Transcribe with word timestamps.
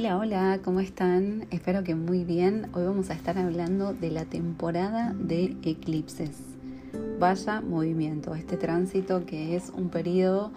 Hola, 0.00 0.16
hola, 0.16 0.60
¿cómo 0.64 0.80
están? 0.80 1.46
Espero 1.50 1.84
que 1.84 1.94
muy 1.94 2.24
bien. 2.24 2.70
Hoy 2.72 2.84
vamos 2.84 3.10
a 3.10 3.12
estar 3.12 3.36
hablando 3.36 3.92
de 3.92 4.10
la 4.10 4.24
temporada 4.24 5.12
de 5.14 5.58
eclipses. 5.62 6.38
Vaya 7.18 7.60
movimiento, 7.60 8.34
este 8.34 8.56
tránsito 8.56 9.26
que 9.26 9.56
es 9.56 9.68
un 9.68 9.90
periodo 9.90 10.52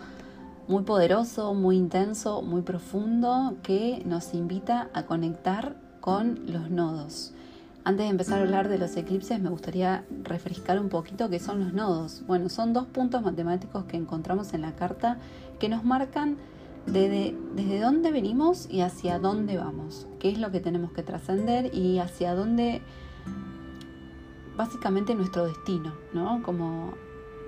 muy 0.70 0.84
poderoso, 0.84 1.54
muy 1.54 1.75
intenso, 1.75 2.42
muy 2.42 2.61
profundo, 2.61 3.57
que 3.64 4.02
nos 4.06 4.34
invita 4.34 4.89
a 4.93 5.04
conectar 5.07 5.75
con 6.00 6.39
los 6.46 6.70
nodos. 6.70 7.34
Antes 7.84 8.05
de 8.05 8.12
empezar 8.12 8.39
a 8.39 8.44
hablar 8.44 8.70
de 8.70 8.78
los 8.78 8.96
eclipses, 8.96 9.41
me 9.41 9.50
gustaría 9.50 10.05
refrescar 10.23 10.80
un 10.80 10.88
poquito 10.88 11.30
qué 11.30 11.39
son 11.39 11.60
los 11.60 11.73
nodos. 11.73 12.23
Bueno, 12.28 12.48
son 12.48 12.71
dos 12.71 12.86
puntos 12.86 13.23
matemáticos 13.23 13.84
que 13.84 13.98
encontramos 13.98 14.54
en 14.54 14.62
la 14.62 14.71
carta 14.71 15.18
que 15.60 15.68
nos 15.68 15.83
marcan 15.83 16.38
desde, 16.86 17.79
dónde 17.79 18.11
venimos 18.11 18.68
y 18.69 18.82
hacia 18.82 19.19
dónde 19.19 19.57
vamos, 19.57 20.07
qué 20.19 20.29
es 20.29 20.39
lo 20.39 20.51
que 20.51 20.60
tenemos 20.60 20.91
que 20.91 21.04
trascender 21.04 21.74
y 21.74 22.00
hacia 22.00 22.36
dónde 22.36 22.82
básicamente 24.57 25.15
nuestro 25.15 25.46
destino, 25.46 25.93
¿no? 26.14 26.43
Como 26.43 26.93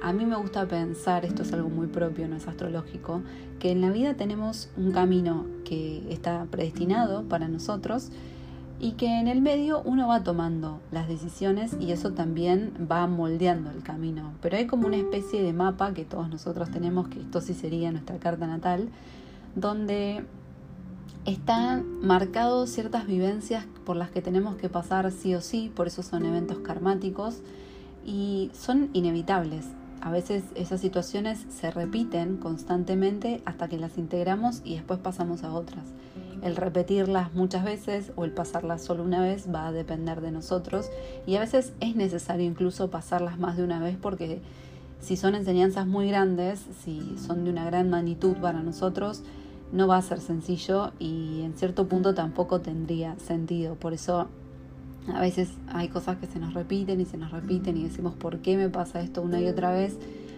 a 0.01 0.13
mí 0.13 0.25
me 0.25 0.35
gusta 0.35 0.67
pensar, 0.67 1.25
esto 1.25 1.43
es 1.43 1.53
algo 1.53 1.69
muy 1.69 1.87
propio, 1.87 2.27
no 2.27 2.35
es 2.35 2.47
astrológico, 2.47 3.21
que 3.59 3.71
en 3.71 3.81
la 3.81 3.89
vida 3.89 4.15
tenemos 4.15 4.69
un 4.77 4.91
camino 4.91 5.45
que 5.63 6.03
está 6.11 6.45
predestinado 6.49 7.23
para 7.23 7.47
nosotros 7.47 8.11
y 8.79 8.93
que 8.93 9.19
en 9.19 9.27
el 9.27 9.41
medio 9.41 9.81
uno 9.83 10.07
va 10.07 10.23
tomando 10.23 10.81
las 10.91 11.07
decisiones 11.07 11.75
y 11.79 11.91
eso 11.91 12.11
también 12.11 12.73
va 12.91 13.07
moldeando 13.07 13.71
el 13.71 13.83
camino. 13.83 14.33
Pero 14.41 14.57
hay 14.57 14.67
como 14.67 14.87
una 14.87 14.97
especie 14.97 15.41
de 15.41 15.53
mapa 15.53 15.93
que 15.93 16.03
todos 16.03 16.29
nosotros 16.29 16.69
tenemos, 16.71 17.07
que 17.07 17.21
esto 17.21 17.41
sí 17.41 17.53
sería 17.53 17.91
nuestra 17.91 18.17
carta 18.17 18.47
natal, 18.47 18.89
donde 19.55 20.23
están 21.25 22.01
marcados 22.01 22.69
ciertas 22.69 23.07
vivencias 23.07 23.65
por 23.85 23.95
las 23.95 24.11
que 24.11 24.21
tenemos 24.21 24.55
que 24.57 24.69
pasar 24.69 25.11
sí 25.11 25.33
o 25.33 25.41
sí, 25.41 25.71
por 25.75 25.87
eso 25.87 26.03
son 26.03 26.25
eventos 26.25 26.59
karmáticos 26.59 27.41
y 28.05 28.51
son 28.53 28.89
inevitables. 28.93 29.65
A 30.01 30.11
veces 30.11 30.43
esas 30.53 30.81
situaciones 30.81 31.45
se 31.49 31.71
repiten 31.71 32.37
constantemente 32.37 33.41
hasta 33.45 33.67
que 33.67 33.79
las 33.79 33.97
integramos 33.97 34.61
y 34.63 34.75
después 34.75 34.99
pasamos 34.99 35.43
a 35.43 35.51
otras. 35.51 35.85
El 36.43 36.55
repetirlas 36.55 37.33
muchas 37.33 37.63
veces 37.63 38.11
o 38.15 38.23
el 38.23 38.31
pasarlas 38.31 38.83
solo 38.83 39.03
una 39.03 39.21
vez 39.21 39.47
va 39.51 39.67
a 39.67 39.71
depender 39.71 40.21
de 40.21 40.29
nosotros 40.29 40.91
y 41.25 41.37
a 41.37 41.39
veces 41.39 41.73
es 41.79 41.95
necesario 41.95 42.45
incluso 42.45 42.91
pasarlas 42.91 43.39
más 43.39 43.57
de 43.57 43.63
una 43.63 43.79
vez 43.79 43.97
porque 43.99 44.41
si 44.99 45.17
son 45.17 45.33
enseñanzas 45.33 45.87
muy 45.87 46.07
grandes, 46.07 46.63
si 46.83 47.15
son 47.17 47.43
de 47.43 47.49
una 47.49 47.65
gran 47.65 47.89
magnitud 47.89 48.35
para 48.35 48.61
nosotros, 48.61 49.23
no 49.71 49.87
va 49.87 49.97
a 49.97 50.01
ser 50.01 50.19
sencillo 50.19 50.91
y 50.99 51.41
en 51.43 51.53
cierto 51.55 51.87
punto 51.87 52.13
tampoco 52.13 52.61
tendría 52.61 53.17
sentido. 53.19 53.75
Por 53.75 53.93
eso 53.93 54.27
a 55.13 55.21
veces 55.21 55.49
hay 55.67 55.89
cosas 55.89 56.17
que 56.17 56.27
se 56.27 56.39
nos 56.39 56.53
repiten 56.53 56.99
y 57.01 57.05
se 57.05 57.17
nos 57.17 57.31
repiten 57.31 57.77
y 57.77 57.83
decimos 57.83 58.15
¿por 58.15 58.39
qué 58.39 58.57
me 58.57 58.69
pasa 58.69 59.01
esto 59.01 59.21
una 59.21 59.39
y 59.39 59.47
otra 59.47 59.71
vez? 59.71 59.97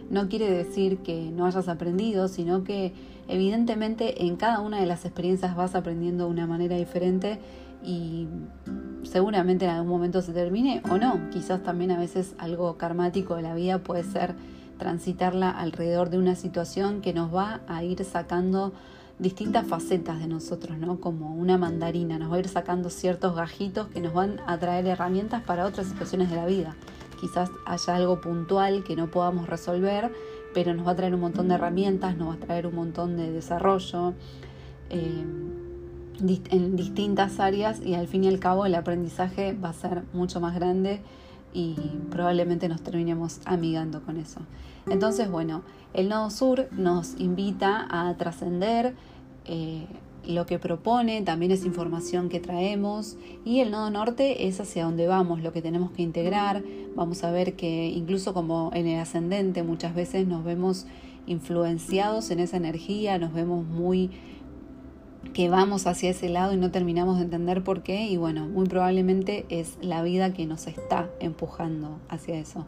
No 0.10 0.30
quiere 0.30 0.50
decir 0.50 1.00
que 1.00 1.32
no 1.32 1.46
hayas 1.46 1.68
aprendido, 1.68 2.28
sino 2.28 2.64
que 2.64 2.94
evidentemente 3.28 4.26
en 4.26 4.38
cada 4.38 4.62
una 4.62 4.80
de 4.80 4.86
las 4.86 5.04
experiencias 5.06 5.56
vas 5.56 5.76
aprendiendo 5.76 6.26
de 6.26 6.32
una 6.32 6.48
manera 6.48 6.78
diferente 6.78 7.40
y 7.84 8.28
seguramente 9.04 9.66
en 9.66 9.72
algún 9.72 9.90
momento 9.90 10.22
se 10.22 10.32
termine 10.32 10.82
o 10.90 10.98
no. 10.98 11.30
Quizás 11.30 11.62
también 11.62 11.92
a 11.92 12.00
veces 12.00 12.36
algo 12.38 12.78
karmático 12.78 13.36
de 13.36 13.42
la 13.42 13.54
vida 13.54 13.80
puede 13.80 14.04
ser 14.04 14.36
transitarla 14.78 15.50
alrededor 15.50 16.10
de 16.10 16.18
una 16.18 16.36
situación 16.36 17.02
que 17.02 17.14
nos 17.14 17.34
va 17.34 17.62
a 17.68 17.84
ir 17.84 18.04
sacando 18.06 18.74
distintas 19.20 19.66
facetas 19.66 20.20
de 20.20 20.28
nosotros, 20.28 20.78
¿no? 20.78 21.00
Como 21.00 21.36
una 21.36 21.58
mandarina, 21.58 22.20
nos 22.20 22.32
va 22.32 22.36
a 22.36 22.40
ir 22.40 22.48
sacando 22.48 22.90
ciertos 22.90 23.36
gajitos 23.36 23.88
que 23.88 24.00
nos 24.00 24.14
van 24.14 24.40
a 24.46 24.58
traer 24.60 24.86
herramientas 24.86 25.42
para 25.44 25.66
otras 25.66 25.88
situaciones 25.88 26.30
de 26.30 26.36
la 26.36 26.46
vida. 26.46 26.76
Quizás 27.20 27.50
haya 27.66 27.96
algo 27.96 28.22
puntual 28.22 28.84
que 28.84 28.96
no 28.96 29.10
podamos 29.10 29.50
resolver, 29.50 30.14
pero 30.54 30.74
nos 30.76 30.86
va 30.86 30.92
a 30.92 30.96
traer 30.96 31.16
un 31.16 31.22
montón 31.22 31.48
de 31.48 31.56
herramientas, 31.56 32.16
nos 32.16 32.30
va 32.30 32.34
a 32.34 32.38
traer 32.38 32.68
un 32.68 32.76
montón 32.76 33.18
de 33.18 33.32
desarrollo 33.32 34.14
eh, 34.90 35.26
en 36.20 36.76
distintas 36.76 37.40
áreas 37.40 37.82
y 37.84 37.96
al 37.96 38.08
fin 38.08 38.24
y 38.24 38.28
al 38.28 38.40
cabo 38.40 38.66
el 38.66 38.76
aprendizaje 38.76 39.54
va 39.54 39.70
a 39.70 39.74
ser 39.74 40.04
mucho 40.14 40.40
más 40.40 40.56
grande 40.56 41.02
y 41.54 41.76
probablemente 42.12 42.70
nos 42.70 42.82
terminemos 42.82 43.40
amigando 43.46 44.02
con 44.02 44.18
eso. 44.18 44.42
Entonces, 44.90 45.30
bueno, 45.30 45.64
el 45.94 46.10
nodo 46.10 46.30
sur 46.30 46.68
nos 46.72 47.20
invita 47.20 47.88
a 47.90 48.16
trascender 48.18 48.96
eh, 49.46 49.86
lo 50.26 50.46
que 50.46 50.60
propone, 50.60 51.22
también 51.22 51.52
es 51.52 51.66
información 51.66 52.30
que 52.30 52.40
traemos 52.40 53.18
y 53.46 53.62
el 53.62 53.72
nodo 53.72 53.90
norte 53.90 54.48
es 54.48 54.60
hacia 54.60 54.84
donde 54.84 55.08
vamos, 55.08 55.42
lo 55.42 55.54
que 55.54 55.62
tenemos 55.62 55.92
que 55.92 56.02
integrar. 56.02 56.64
Vamos 56.96 57.24
a 57.24 57.32
ver 57.32 57.56
que 57.56 57.88
incluso 57.88 58.34
como 58.34 58.72
en 58.74 58.88
el 58.88 59.00
ascendente 59.00 59.64
muchas 59.64 59.96
veces 59.96 60.28
nos 60.28 60.44
vemos 60.44 60.86
influenciados 61.28 62.30
en 62.32 62.40
esa 62.40 62.58
energía, 62.58 63.18
nos 63.18 63.34
vemos 63.34 63.66
muy 63.66 64.12
que 65.34 65.50
vamos 65.50 65.88
hacia 65.88 66.10
ese 66.10 66.30
lado 66.30 66.54
y 66.54 66.58
no 66.58 66.72
terminamos 66.72 67.18
de 67.18 67.24
entender 67.24 67.64
por 67.64 67.84
qué 67.84 68.08
y 68.08 68.18
bueno, 68.18 68.48
muy 68.48 68.66
probablemente 68.68 69.46
es 69.50 69.78
la 69.82 70.02
vida 70.02 70.34
que 70.34 70.46
nos 70.46 70.68
está 70.68 71.10
empujando 71.20 72.00
hacia 72.10 72.38
eso. 72.38 72.66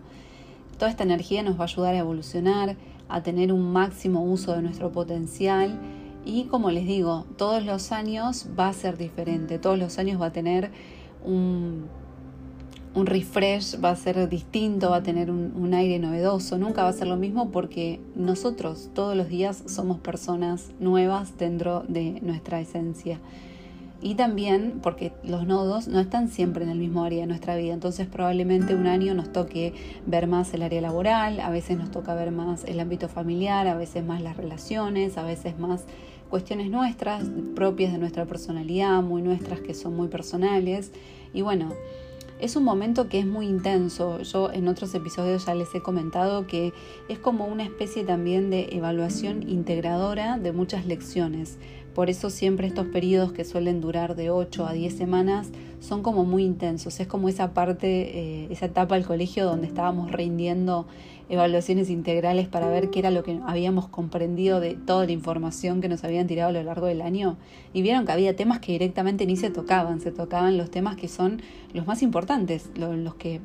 Toda 0.80 0.90
esta 0.90 1.04
energía 1.04 1.44
nos 1.44 1.58
va 1.58 1.62
a 1.62 1.68
ayudar 1.68 1.94
a 1.94 2.00
evolucionar, 2.00 2.76
a 3.08 3.22
tener 3.22 3.54
un 3.54 3.72
máximo 3.72 4.24
uso 4.24 4.56
de 4.56 4.64
nuestro 4.64 4.92
potencial 4.92 5.80
y 6.26 6.46
como 6.46 6.72
les 6.72 6.88
digo, 6.88 7.26
todos 7.38 7.64
los 7.64 7.92
años 7.92 8.48
va 8.60 8.70
a 8.70 8.74
ser 8.74 8.98
diferente, 8.98 9.60
todos 9.60 9.78
los 9.78 10.00
años 10.00 10.20
va 10.20 10.28
a 10.28 10.32
tener 10.32 10.72
un 11.24 11.86
un 12.96 13.06
refresh 13.06 13.80
va 13.84 13.92
a 13.92 13.96
ser 13.96 14.28
distinto, 14.30 14.90
va 14.90 14.98
a 14.98 15.04
tener 15.04 15.30
un, 15.30 15.74
aire 15.74 16.00
novedoso, 16.00 16.58
nunca 16.58 16.84
va 16.84 16.90
a 16.90 16.94
ser 16.94 17.08
lo 17.08 17.18
mismo 17.18 17.52
porque 17.52 18.02
nosotros 18.16 18.90
todos 18.94 19.16
los 19.16 19.30
días 19.30 19.64
somos 19.68 20.00
personas 20.00 20.72
nuevas 20.80 21.38
dentro 21.38 21.84
de 21.88 22.20
nuestra 22.22 22.60
esencia. 22.60 23.20
Y 24.02 24.16
también 24.16 24.80
porque 24.82 25.12
los 25.24 25.46
nodos 25.46 25.90
no 25.90 26.00
están 26.00 26.30
siempre 26.30 26.64
en 26.64 26.70
el 26.70 26.78
mismo 26.78 27.04
área 27.04 27.22
de 27.22 27.28
nuestra 27.28 27.58
vida, 27.58 27.74
entonces 27.74 28.08
probablemente 28.08 28.74
un 28.74 28.88
año 28.88 29.14
nos 29.14 29.34
toque 29.34 29.74
ver 30.06 30.26
más 30.26 30.54
el 30.54 30.62
área 30.62 30.80
laboral, 30.80 31.42
a 31.42 31.50
veces 31.50 31.78
nos 31.78 31.92
toca 31.92 32.16
ver 32.16 32.32
más 32.32 32.64
el 32.64 32.80
ámbito 32.80 33.10
familiar, 33.10 33.68
a 33.68 33.76
veces 33.76 34.06
más 34.06 34.22
las 34.22 34.38
relaciones, 34.38 35.18
a 35.18 35.24
veces 35.24 35.60
más 35.60 35.84
cuestiones 36.30 36.70
nuestras, 36.70 37.30
propias 37.56 37.92
de 37.92 37.98
nuestra 37.98 38.26
personalidad, 38.26 39.02
muy 39.02 39.22
nuestras 39.22 39.60
que 39.60 39.74
son 39.74 39.96
muy 39.98 40.08
personales. 40.08 40.92
Y 41.34 41.42
bueno, 41.42 41.74
es 42.40 42.56
un 42.56 42.64
momento 42.64 43.10
que 43.10 43.20
es 43.20 43.26
muy 43.26 43.48
intenso. 43.48 44.22
Yo 44.22 44.52
en 44.52 44.68
otros 44.68 44.96
episodios 44.96 45.46
ya 45.46 45.56
les 45.56 45.74
he 45.76 45.82
comentado 45.82 46.48
que 46.48 46.72
es 47.10 47.20
como 47.20 47.46
una 47.46 47.64
especie 47.64 48.04
también 48.06 48.50
de 48.50 48.70
evaluación 48.72 49.50
integradora 49.50 50.38
de 50.38 50.54
muchas 50.54 50.86
lecciones. 50.86 51.58
Por 52.00 52.10
eso 52.10 52.30
siempre 52.30 52.66
estos 52.66 52.88
periodos 52.88 53.34
que 53.34 53.44
suelen 53.44 53.82
durar 53.82 54.16
de 54.16 54.30
8 54.30 54.66
a 54.66 54.72
10 54.72 54.96
semanas 54.96 55.50
son 55.82 56.02
como 56.02 56.24
muy 56.24 56.46
intensos. 56.46 56.98
Es 57.02 57.08
como 57.08 57.28
esa 57.28 57.54
parte, 57.54 58.18
eh, 58.18 58.48
esa 58.52 58.68
etapa 58.68 58.96
del 58.96 59.06
colegio 59.06 59.44
donde 59.44 59.68
estábamos 59.68 60.10
rindiendo 60.10 60.88
evaluaciones 61.28 61.90
integrales 61.90 62.48
para 62.48 62.70
ver 62.70 62.90
qué 62.90 63.00
era 63.00 63.12
lo 63.12 63.22
que 63.24 63.42
habíamos 63.46 63.90
comprendido 63.90 64.62
de 64.62 64.76
toda 64.76 65.06
la 65.08 65.12
información 65.12 65.82
que 65.82 65.90
nos 65.90 66.06
habían 66.06 66.26
tirado 66.26 66.52
a 66.52 66.54
lo 66.54 66.64
largo 66.64 66.86
del 66.86 67.02
año. 67.02 67.36
Y 67.74 67.82
vieron 67.82 68.06
que 68.06 68.14
había 68.14 68.34
temas 68.34 68.60
que 68.60 68.72
directamente 68.72 69.26
ni 69.26 69.36
se 69.36 69.50
tocaban, 69.50 70.00
se 70.00 70.14
tocaban 70.14 70.58
los 70.58 70.72
temas 70.72 70.96
que 70.96 71.10
son 71.10 71.42
los 71.74 71.86
más 71.86 72.02
importantes, 72.02 72.70
los 72.78 73.16
que 73.16 73.42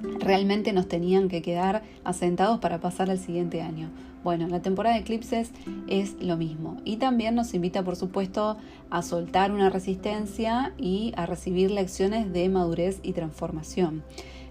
realmente 0.00 0.72
nos 0.72 0.88
tenían 0.88 1.28
que 1.28 1.42
quedar 1.42 1.82
asentados 2.04 2.58
para 2.60 2.80
pasar 2.80 3.10
al 3.10 3.18
siguiente 3.18 3.62
año. 3.62 3.90
Bueno, 4.24 4.46
la 4.46 4.62
temporada 4.62 4.94
de 4.94 5.00
eclipses 5.00 5.50
es 5.88 6.14
lo 6.20 6.36
mismo 6.36 6.76
y 6.84 6.96
también 6.96 7.34
nos 7.34 7.54
invita, 7.54 7.82
por 7.82 7.96
supuesto, 7.96 8.56
a 8.90 9.02
soltar 9.02 9.50
una 9.50 9.68
resistencia 9.68 10.72
y 10.78 11.12
a 11.16 11.26
recibir 11.26 11.70
lecciones 11.70 12.32
de 12.32 12.48
madurez 12.48 13.00
y 13.02 13.12
transformación. 13.12 14.04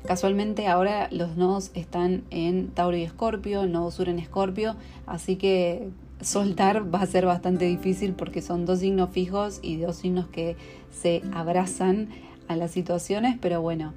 Casualmente 0.06 0.68
ahora 0.68 1.08
los 1.12 1.38
nodos 1.38 1.72
están 1.74 2.24
en 2.32 2.70
Tauro 2.70 2.98
y 2.98 3.04
Escorpio, 3.04 3.62
el 3.62 3.72
nodo 3.72 3.92
sur 3.92 4.10
en 4.10 4.20
Escorpio, 4.20 4.76
así 5.06 5.36
que 5.36 5.90
soltar 6.22 6.94
va 6.94 7.02
a 7.02 7.06
ser 7.06 7.26
bastante 7.26 7.66
difícil 7.66 8.14
porque 8.14 8.42
son 8.42 8.66
dos 8.66 8.80
signos 8.80 9.12
fijos 9.12 9.60
y 9.62 9.78
dos 9.78 9.98
signos 9.98 10.28
que 10.28 10.58
se 10.92 11.22
abrazan 11.34 12.10
a 12.48 12.56
las 12.56 12.72
situaciones, 12.72 13.38
pero 13.40 13.62
bueno, 13.62 13.94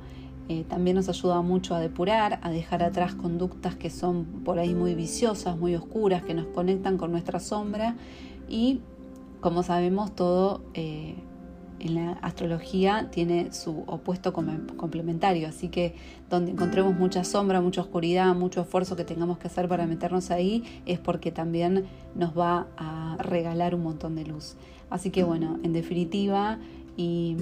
eh, 0.48 0.64
también 0.68 0.96
nos 0.96 1.08
ayuda 1.08 1.40
mucho 1.42 1.74
a 1.74 1.80
depurar, 1.80 2.38
a 2.42 2.50
dejar 2.50 2.82
atrás 2.82 3.14
conductas 3.14 3.76
que 3.76 3.90
son 3.90 4.24
por 4.44 4.58
ahí 4.58 4.74
muy 4.74 4.94
viciosas, 4.94 5.56
muy 5.56 5.74
oscuras, 5.74 6.22
que 6.22 6.34
nos 6.34 6.46
conectan 6.46 6.98
con 6.98 7.10
nuestra 7.10 7.40
sombra 7.40 7.96
y 8.48 8.80
como 9.40 9.62
sabemos 9.62 10.14
todo... 10.14 10.62
Eh, 10.74 11.16
en 11.80 11.96
la 11.96 12.12
astrología 12.22 13.08
tiene 13.10 13.52
su 13.52 13.84
opuesto 13.86 14.32
complementario, 14.32 15.48
así 15.48 15.68
que 15.68 15.94
donde 16.30 16.52
encontremos 16.52 16.94
mucha 16.96 17.24
sombra, 17.24 17.60
mucha 17.60 17.82
oscuridad, 17.82 18.34
mucho 18.34 18.62
esfuerzo 18.62 18.96
que 18.96 19.04
tengamos 19.04 19.38
que 19.38 19.48
hacer 19.48 19.68
para 19.68 19.86
meternos 19.86 20.30
ahí, 20.30 20.64
es 20.86 20.98
porque 20.98 21.30
también 21.30 21.84
nos 22.14 22.36
va 22.36 22.68
a 22.78 23.16
regalar 23.18 23.74
un 23.74 23.82
montón 23.82 24.16
de 24.16 24.24
luz. 24.24 24.56
Así 24.88 25.10
que 25.10 25.24
bueno, 25.24 25.58
en 25.62 25.74
definitiva, 25.74 26.58
y 26.96 27.36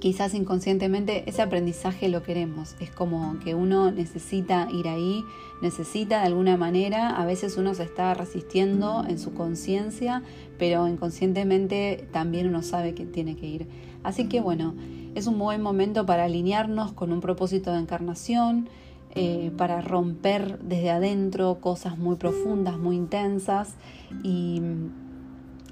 quizás 0.00 0.34
inconscientemente 0.34 1.28
ese 1.28 1.42
aprendizaje 1.42 2.08
lo 2.08 2.22
queremos. 2.22 2.74
Es 2.80 2.90
como 2.90 3.38
que 3.44 3.54
uno 3.54 3.92
necesita 3.92 4.66
ir 4.72 4.88
ahí, 4.88 5.24
necesita 5.62 6.20
de 6.20 6.26
alguna 6.26 6.56
manera, 6.56 7.10
a 7.10 7.26
veces 7.26 7.56
uno 7.58 7.74
se 7.74 7.84
está 7.84 8.14
resistiendo 8.14 9.04
en 9.06 9.18
su 9.18 9.34
conciencia, 9.34 10.22
pero 10.58 10.88
inconscientemente 10.88 12.08
también 12.12 12.48
uno 12.48 12.62
sabe 12.62 12.94
que 12.94 13.04
tiene 13.04 13.36
que 13.36 13.46
ir. 13.46 13.66
Así 14.02 14.26
que 14.26 14.40
bueno, 14.40 14.74
es 15.14 15.26
un 15.26 15.38
buen 15.38 15.60
momento 15.60 16.06
para 16.06 16.24
alinearnos 16.24 16.92
con 16.92 17.12
un 17.12 17.20
propósito 17.20 17.72
de 17.72 17.80
encarnación, 17.80 18.68
eh, 19.14 19.50
para 19.56 19.80
romper 19.80 20.60
desde 20.60 20.90
adentro 20.90 21.58
cosas 21.60 21.98
muy 21.98 22.16
profundas, 22.16 22.78
muy 22.78 22.96
intensas 22.96 23.74
y 24.22 24.62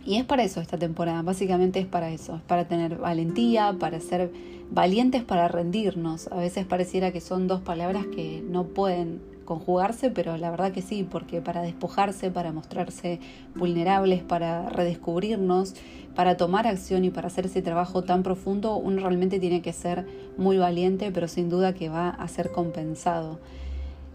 y 0.09 0.17
es 0.17 0.25
para 0.25 0.43
eso 0.43 0.63
esta 0.63 0.79
temporada, 0.79 1.21
básicamente 1.21 1.81
es 1.81 1.87
para 1.87 2.11
eso, 2.11 2.37
es 2.37 2.41
para 2.41 2.67
tener 2.67 2.97
valentía, 2.97 3.77
para 3.79 4.01
ser 4.01 4.33
valientes, 4.71 5.23
para 5.23 5.49
rendirnos. 5.49 6.29
A 6.29 6.37
veces 6.37 6.65
pareciera 6.65 7.13
que 7.13 7.21
son 7.21 7.47
dos 7.47 7.61
palabras 7.61 8.07
que 8.07 8.43
no 8.49 8.65
pueden 8.65 9.21
conjugarse, 9.45 10.11
pero 10.11 10.39
la 10.39 10.51
verdad 10.51 10.73
que 10.73 10.81
sí, 10.81 11.07
porque 11.09 11.43
para 11.43 11.61
despojarse, 11.61 12.31
para 12.31 12.53
mostrarse 12.53 13.21
vulnerables, 13.55 14.23
para 14.23 14.71
redescubrirnos, 14.71 15.75
para 16.15 16.39
tomar 16.39 16.67
acción 16.67 17.05
y 17.05 17.11
para 17.11 17.27
hacer 17.27 17.45
ese 17.45 17.61
trabajo 17.61 18.03
tan 18.03 18.23
profundo, 18.23 18.77
uno 18.77 19.03
realmente 19.03 19.39
tiene 19.39 19.61
que 19.61 19.75
ser 19.75 20.07
muy 20.39 20.57
valiente, 20.57 21.11
pero 21.13 21.29
sin 21.29 21.51
duda 21.51 21.75
que 21.75 21.91
va 21.91 22.09
a 22.09 22.29
ser 22.29 22.51
compensado. 22.51 23.41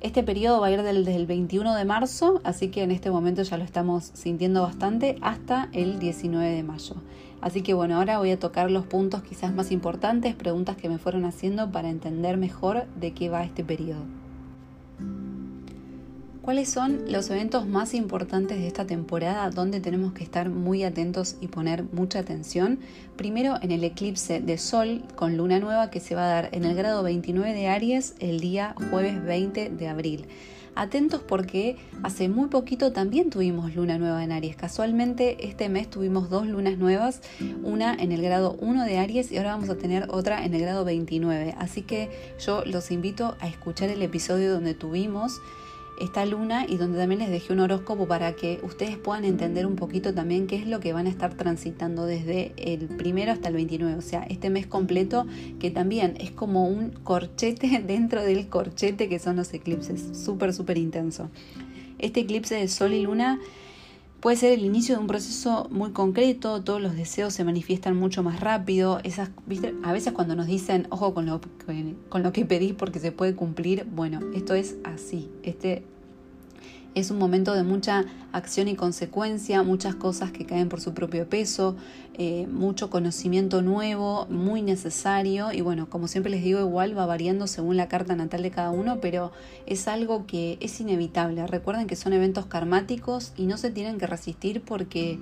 Este 0.03 0.21
periodo 0.21 0.59
va 0.59 0.67
a 0.67 0.71
ir 0.71 0.83
desde 0.83 1.15
el 1.15 1.25
21 1.25 1.75
de 1.75 1.85
marzo, 1.85 2.41
así 2.43 2.67
que 2.67 2.83
en 2.83 2.91
este 2.91 3.09
momento 3.09 3.41
ya 3.41 3.57
lo 3.57 3.63
estamos 3.63 4.11
sintiendo 4.13 4.61
bastante, 4.61 5.15
hasta 5.21 5.69
el 5.71 5.97
19 5.97 6.45
de 6.45 6.61
mayo. 6.61 6.95
Así 7.39 7.61
que 7.61 7.73
bueno, 7.73 7.95
ahora 7.95 8.17
voy 8.17 8.31
a 8.31 8.37
tocar 8.37 8.69
los 8.69 8.85
puntos 8.85 9.23
quizás 9.23 9.53
más 9.53 9.71
importantes, 9.71 10.35
preguntas 10.35 10.75
que 10.75 10.89
me 10.89 10.97
fueron 10.97 11.23
haciendo 11.23 11.71
para 11.71 11.89
entender 11.89 12.35
mejor 12.35 12.85
de 12.99 13.13
qué 13.13 13.29
va 13.29 13.45
este 13.45 13.63
periodo. 13.63 14.03
¿Cuáles 16.43 16.67
son 16.67 17.05
los 17.09 17.29
eventos 17.29 17.67
más 17.67 17.93
importantes 17.93 18.59
de 18.59 18.67
esta 18.67 18.85
temporada 18.85 19.49
donde 19.49 19.79
tenemos 19.79 20.11
que 20.11 20.25
estar 20.25 20.49
muy 20.49 20.83
atentos 20.83 21.37
y 21.39 21.47
poner 21.47 21.85
mucha 21.93 22.19
atención? 22.19 22.79
Primero 23.15 23.55
en 23.61 23.71
el 23.71 23.81
eclipse 23.85 24.41
de 24.41 24.57
Sol 24.57 25.03
con 25.15 25.37
luna 25.37 25.61
nueva 25.61 25.89
que 25.89 26.01
se 26.01 26.15
va 26.15 26.25
a 26.25 26.33
dar 26.33 26.49
en 26.51 26.65
el 26.65 26.75
grado 26.75 27.01
29 27.01 27.53
de 27.53 27.69
Aries 27.69 28.15
el 28.19 28.41
día 28.41 28.75
jueves 28.91 29.23
20 29.23 29.69
de 29.69 29.87
abril. 29.87 30.25
Atentos 30.75 31.21
porque 31.21 31.77
hace 32.03 32.27
muy 32.27 32.49
poquito 32.49 32.91
también 32.91 33.29
tuvimos 33.29 33.73
luna 33.73 33.97
nueva 33.97 34.21
en 34.21 34.33
Aries. 34.33 34.57
Casualmente 34.57 35.47
este 35.47 35.69
mes 35.69 35.89
tuvimos 35.89 36.29
dos 36.29 36.45
lunas 36.45 36.77
nuevas, 36.77 37.21
una 37.63 37.95
en 37.95 38.11
el 38.11 38.21
grado 38.21 38.57
1 38.59 38.83
de 38.83 38.97
Aries 38.97 39.31
y 39.31 39.37
ahora 39.37 39.51
vamos 39.51 39.69
a 39.69 39.77
tener 39.77 40.07
otra 40.09 40.43
en 40.43 40.53
el 40.53 40.59
grado 40.59 40.83
29. 40.83 41.55
Así 41.57 41.83
que 41.83 42.09
yo 42.45 42.65
los 42.65 42.91
invito 42.91 43.37
a 43.39 43.47
escuchar 43.47 43.89
el 43.89 44.01
episodio 44.01 44.51
donde 44.51 44.73
tuvimos 44.73 45.39
esta 45.99 46.25
luna 46.25 46.65
y 46.67 46.77
donde 46.77 46.97
también 46.97 47.19
les 47.19 47.29
dejé 47.29 47.53
un 47.53 47.59
horóscopo 47.59 48.07
para 48.07 48.33
que 48.35 48.59
ustedes 48.63 48.97
puedan 48.97 49.25
entender 49.25 49.65
un 49.65 49.75
poquito 49.75 50.13
también 50.13 50.47
qué 50.47 50.55
es 50.55 50.67
lo 50.67 50.79
que 50.79 50.93
van 50.93 51.07
a 51.07 51.09
estar 51.09 51.35
transitando 51.35 52.05
desde 52.05 52.53
el 52.57 52.87
primero 52.87 53.31
hasta 53.31 53.49
el 53.49 53.55
29, 53.55 53.95
o 53.95 54.01
sea, 54.01 54.23
este 54.23 54.49
mes 54.49 54.67
completo 54.67 55.25
que 55.59 55.71
también 55.71 56.15
es 56.19 56.31
como 56.31 56.67
un 56.67 56.91
corchete 56.91 57.83
dentro 57.87 58.23
del 58.23 58.47
corchete 58.47 59.09
que 59.09 59.19
son 59.19 59.35
los 59.35 59.53
eclipses, 59.53 60.17
súper, 60.17 60.53
súper 60.53 60.77
intenso. 60.77 61.29
Este 61.99 62.21
eclipse 62.21 62.55
de 62.55 62.67
Sol 62.67 62.93
y 62.93 63.01
Luna 63.01 63.39
puede 64.23 64.37
ser 64.37 64.53
el 64.53 64.63
inicio 64.63 64.95
de 64.95 65.01
un 65.01 65.07
proceso 65.07 65.67
muy 65.69 65.91
concreto, 65.91 66.63
todos 66.63 66.81
los 66.81 66.95
deseos 66.95 67.33
se 67.33 67.43
manifiestan 67.43 67.97
mucho 67.97 68.23
más 68.23 68.39
rápido, 68.39 69.01
esas, 69.03 69.31
a 69.83 69.91
veces 69.91 70.13
cuando 70.13 70.33
nos 70.33 70.47
dicen, 70.47 70.87
ojo 70.91 71.13
con 71.13 71.25
lo, 71.25 71.41
con 72.07 72.23
lo 72.23 72.31
que 72.31 72.45
pedís 72.45 72.71
porque 72.73 72.99
se 72.99 73.11
puede 73.11 73.35
cumplir, 73.35 73.85
bueno, 73.93 74.21
esto 74.33 74.53
es 74.53 74.77
así, 74.85 75.29
este 75.43 75.83
es 76.95 77.11
un 77.11 77.17
momento 77.17 77.53
de 77.53 77.63
mucha 77.63 78.05
acción 78.31 78.67
y 78.67 78.75
consecuencia, 78.75 79.63
muchas 79.63 79.95
cosas 79.95 80.31
que 80.31 80.45
caen 80.45 80.69
por 80.69 80.81
su 80.81 80.93
propio 80.93 81.27
peso, 81.27 81.75
eh, 82.15 82.47
mucho 82.47 82.89
conocimiento 82.89 83.61
nuevo, 83.61 84.27
muy 84.29 84.61
necesario 84.61 85.51
y 85.51 85.61
bueno, 85.61 85.89
como 85.89 86.07
siempre 86.07 86.31
les 86.31 86.43
digo, 86.43 86.59
igual 86.59 86.97
va 86.97 87.05
variando 87.05 87.47
según 87.47 87.77
la 87.77 87.87
carta 87.87 88.15
natal 88.15 88.43
de 88.43 88.51
cada 88.51 88.69
uno, 88.69 88.99
pero 89.01 89.31
es 89.65 89.87
algo 89.87 90.25
que 90.27 90.57
es 90.61 90.79
inevitable. 90.79 91.45
Recuerden 91.47 91.87
que 91.87 91.95
son 91.95 92.13
eventos 92.13 92.45
karmáticos 92.45 93.33
y 93.37 93.45
no 93.45 93.57
se 93.57 93.71
tienen 93.71 93.97
que 93.97 94.07
resistir 94.07 94.61
porque 94.61 95.17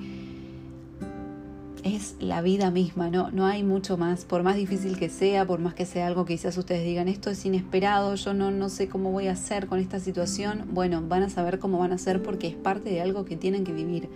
es 1.84 2.16
la 2.20 2.42
vida 2.42 2.72
misma, 2.72 3.10
¿no? 3.10 3.32
no 3.32 3.46
hay 3.46 3.64
mucho 3.64 3.98
más, 3.98 4.26
por 4.26 4.44
más 4.44 4.56
difícil 4.56 4.98
que 4.98 5.10
sea, 5.10 5.46
por 5.46 5.60
más 5.60 5.74
que 5.74 5.86
sea 5.86 6.08
algo 6.08 6.26
que 6.26 6.34
quizás 6.36 6.58
ustedes 6.58 6.84
digan, 6.84 7.08
esto 7.08 7.30
es 7.30 7.46
inesperado, 7.46 8.16
yo 8.16 8.34
no, 8.34 8.52
no 8.52 8.70
sé 8.70 8.88
cómo 8.88 9.12
voy 9.12 9.28
a 9.28 9.34
hacer 9.34 9.68
con 9.68 9.80
esta 9.80 10.00
situación, 10.00 10.70
bueno, 10.72 11.02
van 11.08 11.24
a 11.24 11.30
saber 11.30 11.60
cómo 11.60 11.80
van 11.80 11.92
a 11.92 11.96
hacer 11.96 12.22
porque 12.22 12.48
es 12.48 12.56
parte 12.56 12.90
de 12.90 13.02
algo 13.02 13.26
que 13.26 13.36
tienen 13.36 13.64
que 13.64 13.74
vivir. 13.74 14.10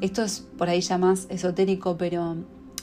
Esto 0.00 0.22
es 0.22 0.46
por 0.56 0.68
ahí 0.68 0.80
ya 0.80 0.96
más 0.96 1.26
esotérico, 1.28 1.96
pero 1.98 2.36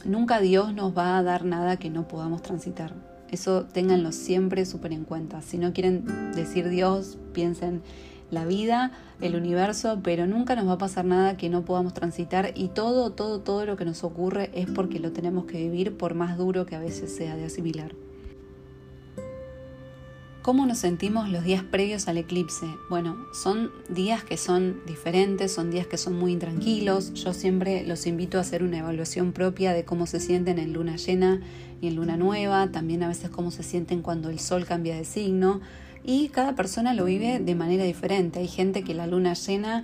nunca 0.05 0.39
Dios 0.39 0.73
nos 0.73 0.95
va 0.95 1.17
a 1.17 1.23
dar 1.23 1.45
nada 1.45 1.77
que 1.77 1.89
no 1.89 2.07
podamos 2.07 2.41
transitar. 2.41 2.93
Eso 3.31 3.65
ténganlo 3.65 4.11
siempre 4.11 4.65
súper 4.65 4.93
en 4.93 5.03
cuenta. 5.03 5.41
Si 5.41 5.57
no 5.57 5.73
quieren 5.73 6.31
decir 6.33 6.69
Dios, 6.69 7.17
piensen 7.33 7.81
la 8.29 8.45
vida, 8.45 8.91
el 9.21 9.35
universo, 9.35 9.99
pero 10.03 10.27
nunca 10.27 10.55
nos 10.55 10.67
va 10.67 10.73
a 10.73 10.77
pasar 10.77 11.05
nada 11.05 11.37
que 11.37 11.49
no 11.49 11.63
podamos 11.63 11.93
transitar 11.93 12.51
y 12.55 12.69
todo, 12.69 13.11
todo, 13.11 13.39
todo 13.39 13.65
lo 13.65 13.77
que 13.77 13.85
nos 13.85 14.03
ocurre 14.03 14.51
es 14.53 14.69
porque 14.69 14.99
lo 14.99 15.11
tenemos 15.11 15.45
que 15.45 15.57
vivir 15.57 15.97
por 15.97 16.13
más 16.13 16.37
duro 16.37 16.65
que 16.65 16.75
a 16.75 16.79
veces 16.79 17.15
sea 17.15 17.35
de 17.35 17.45
asimilar. 17.45 17.93
¿Cómo 20.47 20.65
nos 20.65 20.77
sentimos 20.77 21.27
los 21.27 21.43
días 21.43 21.61
previos 21.61 22.07
al 22.07 22.17
eclipse? 22.17 22.67
Bueno, 22.89 23.17
son 23.33 23.69
días 23.89 24.23
que 24.23 24.37
son 24.37 24.79
diferentes, 24.85 25.53
son 25.53 25.71
días 25.71 25.87
que 25.87 25.97
son 25.97 26.17
muy 26.17 26.31
intranquilos. 26.31 27.13
Yo 27.15 27.33
siempre 27.33 27.85
los 27.85 28.07
invito 28.07 28.37
a 28.37 28.41
hacer 28.41 28.63
una 28.63 28.77
evaluación 28.77 29.33
propia 29.33 29.73
de 29.73 29.83
cómo 29.83 30.07
se 30.07 30.21
sienten 30.21 30.57
en 30.57 30.71
luna 30.71 30.95
llena 30.95 31.41
y 31.81 31.87
en 31.87 31.97
luna 31.97 32.15
nueva, 32.15 32.71
también 32.71 33.03
a 33.03 33.09
veces 33.09 33.29
cómo 33.29 33.51
se 33.51 33.61
sienten 33.61 34.01
cuando 34.01 34.29
el 34.29 34.39
sol 34.39 34.65
cambia 34.65 34.95
de 34.95 35.03
signo 35.03 35.59
y 36.07 36.29
cada 36.29 36.55
persona 36.55 36.93
lo 36.93 37.03
vive 37.03 37.39
de 37.39 37.53
manera 37.53 37.83
diferente. 37.83 38.39
Hay 38.39 38.47
gente 38.47 38.81
que 38.81 38.93
la 38.93 39.07
luna 39.07 39.33
llena 39.33 39.83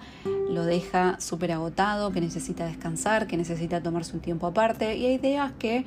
lo 0.50 0.64
deja 0.64 1.20
súper 1.20 1.52
agotado, 1.52 2.12
que 2.14 2.22
necesita 2.22 2.66
descansar, 2.66 3.28
que 3.28 3.36
necesita 3.36 3.84
tomarse 3.84 4.16
un 4.16 4.22
tiempo 4.22 4.48
aparte 4.48 4.96
y 4.96 5.06
hay 5.06 5.18
días 5.18 5.52
que 5.60 5.84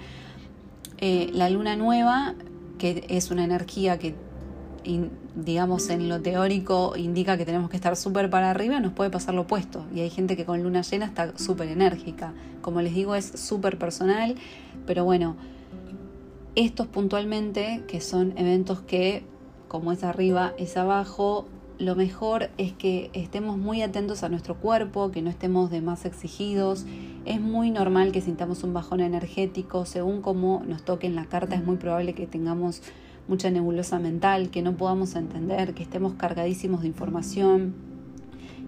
eh, 0.99 1.31
la 1.33 1.49
luna 1.49 1.75
nueva, 1.76 2.35
que 2.78 3.07
es 3.09 3.31
una 3.31 3.45
energía 3.45 3.99
que 3.99 4.14
digamos 5.35 5.88
en 5.88 6.09
lo 6.09 6.21
teórico 6.21 6.93
indica 6.97 7.38
que 7.38 7.47
tenemos 7.47 7.71
que 7.71 7.76
estar 7.76 7.97
súper 7.97 8.28
para 8.28 8.50
arriba, 8.50 8.78
nos 8.78 8.93
puede 8.93 9.09
pasar 9.09 9.35
lo 9.35 9.43
opuesto. 9.43 9.87
Y 9.95 10.00
hay 10.00 10.11
gente 10.11 10.37
que 10.37 10.45
con 10.45 10.62
luna 10.62 10.83
llena 10.83 11.07
está 11.07 11.37
súper 11.38 11.69
enérgica. 11.69 12.35
Como 12.61 12.83
les 12.83 12.95
digo, 12.95 13.14
es 13.14 13.25
súper 13.25 13.78
personal, 13.78 14.35
pero 14.87 15.02
bueno, 15.07 15.35
estos 16.57 16.87
puntualmente, 16.88 17.85
que 17.88 18.02
son 18.02 18.35
eventos 18.37 18.83
que 18.83 19.25
como 19.76 19.92
es 19.92 20.04
arriba, 20.04 20.54
es 20.56 20.78
abajo, 20.78 21.45
lo 21.78 21.97
mejor 21.97 22.49
es 22.56 22.73
que 22.73 23.11
estemos 23.12 23.59
muy 23.59 23.83
atentos 23.83 24.23
a 24.23 24.30
nuestro 24.30 24.54
cuerpo, 24.54 25.11
que 25.11 25.21
no 25.21 25.28
estemos 25.28 25.71
de 25.71 25.83
más 25.83 26.06
exigidos. 26.06 26.87
Es 27.26 27.42
muy 27.42 27.71
normal 27.71 28.11
que 28.11 28.23
sintamos 28.23 28.64
un 28.64 28.73
bajón 28.73 29.00
energético, 29.00 29.85
según 29.85 30.23
como 30.23 30.62
nos 30.66 30.83
toque 30.83 31.06
en 31.06 31.14
la 31.14 31.26
carta 31.26 31.56
es 31.56 31.62
muy 31.62 31.76
probable 31.76 32.14
que 32.14 32.26
tengamos 32.26 32.80
mucha 33.28 33.50
nebulosa 33.50 33.99
mental, 33.99 34.49
que 34.49 34.62
no 34.62 34.78
podamos 34.78 35.14
entender, 35.14 35.75
que 35.75 35.83
estemos 35.83 36.14
cargadísimos 36.14 36.80
de 36.80 36.87
información. 36.87 37.75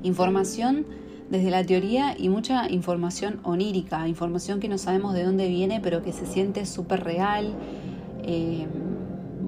Información 0.03 0.85
desde 1.31 1.51
la 1.51 1.65
teoría 1.65 2.15
y 2.19 2.29
mucha 2.29 2.71
información 2.71 3.41
onírica, 3.45 4.07
información 4.07 4.61
que 4.61 4.69
no 4.69 4.77
sabemos 4.77 5.15
de 5.15 5.25
dónde 5.25 5.49
viene, 5.49 5.81
pero 5.81 6.03
que 6.03 6.13
se 6.13 6.27
siente 6.27 6.67
súper 6.67 7.03
real. 7.03 7.55
Eh, 8.25 8.67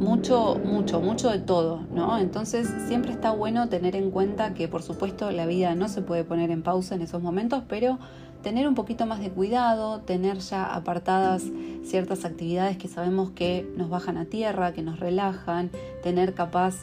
mucho, 0.01 0.59
mucho, 0.65 1.01
mucho 1.01 1.29
de 1.29 1.41
todo, 1.41 1.83
¿no? 1.93 2.19
Entonces 2.19 2.67
siempre 2.89 3.13
está 3.13 3.33
bueno 3.33 3.69
tener 3.69 3.95
en 3.95 4.11
cuenta 4.11 4.55
que 4.55 4.67
por 4.67 4.83
supuesto 4.83 5.31
la 5.31 5.45
vida 5.45 5.75
no 5.75 5.89
se 5.89 6.01
puede 6.01 6.25
poner 6.25 6.51
en 6.51 6.63
pausa 6.63 6.95
en 6.95 7.03
esos 7.03 7.21
momentos, 7.21 7.65
pero 7.69 7.99
tener 8.43 8.67
un 8.67 8.75
poquito 8.75 9.05
más 9.05 9.21
de 9.21 9.31
cuidado, 9.31 10.01
tener 10.01 10.39
ya 10.39 10.65
apartadas 10.65 11.45
ciertas 11.85 12.25
actividades 12.25 12.79
que 12.79 12.89
sabemos 12.89 13.33
que 13.33 13.71
nos 13.77 13.91
bajan 13.91 14.17
a 14.17 14.25
tierra, 14.25 14.73
que 14.73 14.81
nos 14.81 14.99
relajan, 14.99 15.71
tener 16.03 16.33
capaz 16.33 16.77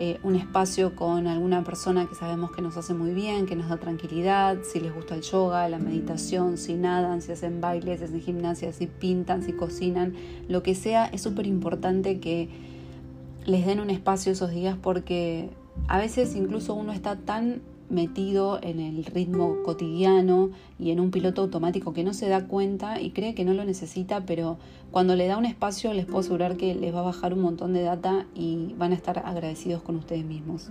eh, 0.00 0.20
un 0.22 0.36
espacio 0.36 0.94
con 0.94 1.26
alguna 1.26 1.64
persona 1.64 2.06
que 2.06 2.14
sabemos 2.14 2.52
que 2.52 2.62
nos 2.62 2.76
hace 2.76 2.94
muy 2.94 3.10
bien, 3.10 3.46
que 3.46 3.56
nos 3.56 3.68
da 3.68 3.78
tranquilidad, 3.78 4.58
si 4.62 4.78
les 4.78 4.94
gusta 4.94 5.16
el 5.16 5.22
yoga, 5.22 5.68
la 5.68 5.80
meditación, 5.80 6.56
si 6.56 6.74
nadan, 6.74 7.20
si 7.20 7.32
hacen 7.32 7.60
bailes, 7.60 7.98
si 7.98 8.04
hacen 8.04 8.20
gimnasia, 8.20 8.72
si 8.72 8.86
pintan, 8.86 9.42
si 9.42 9.52
cocinan, 9.52 10.14
lo 10.48 10.62
que 10.62 10.76
sea, 10.76 11.06
es 11.06 11.20
súper 11.22 11.48
importante 11.48 12.20
que 12.20 12.48
les 13.44 13.66
den 13.66 13.80
un 13.80 13.90
espacio 13.90 14.30
esos 14.30 14.52
días 14.52 14.78
porque 14.80 15.50
a 15.88 15.98
veces 15.98 16.36
incluso 16.36 16.74
uno 16.74 16.92
está 16.92 17.16
tan 17.16 17.60
metido 17.90 18.58
en 18.62 18.80
el 18.80 19.04
ritmo 19.04 19.62
cotidiano 19.64 20.50
y 20.78 20.90
en 20.90 21.00
un 21.00 21.10
piloto 21.10 21.42
automático 21.42 21.92
que 21.92 22.04
no 22.04 22.12
se 22.12 22.28
da 22.28 22.46
cuenta 22.46 23.00
y 23.00 23.10
cree 23.10 23.34
que 23.34 23.44
no 23.44 23.54
lo 23.54 23.64
necesita, 23.64 24.24
pero 24.26 24.58
cuando 24.90 25.16
le 25.16 25.26
da 25.26 25.36
un 25.36 25.46
espacio 25.46 25.92
les 25.92 26.06
puedo 26.06 26.20
asegurar 26.20 26.56
que 26.56 26.74
les 26.74 26.94
va 26.94 27.00
a 27.00 27.04
bajar 27.04 27.34
un 27.34 27.40
montón 27.40 27.72
de 27.72 27.82
data 27.82 28.26
y 28.34 28.74
van 28.78 28.92
a 28.92 28.96
estar 28.96 29.18
agradecidos 29.24 29.82
con 29.82 29.96
ustedes 29.96 30.24
mismos. 30.24 30.70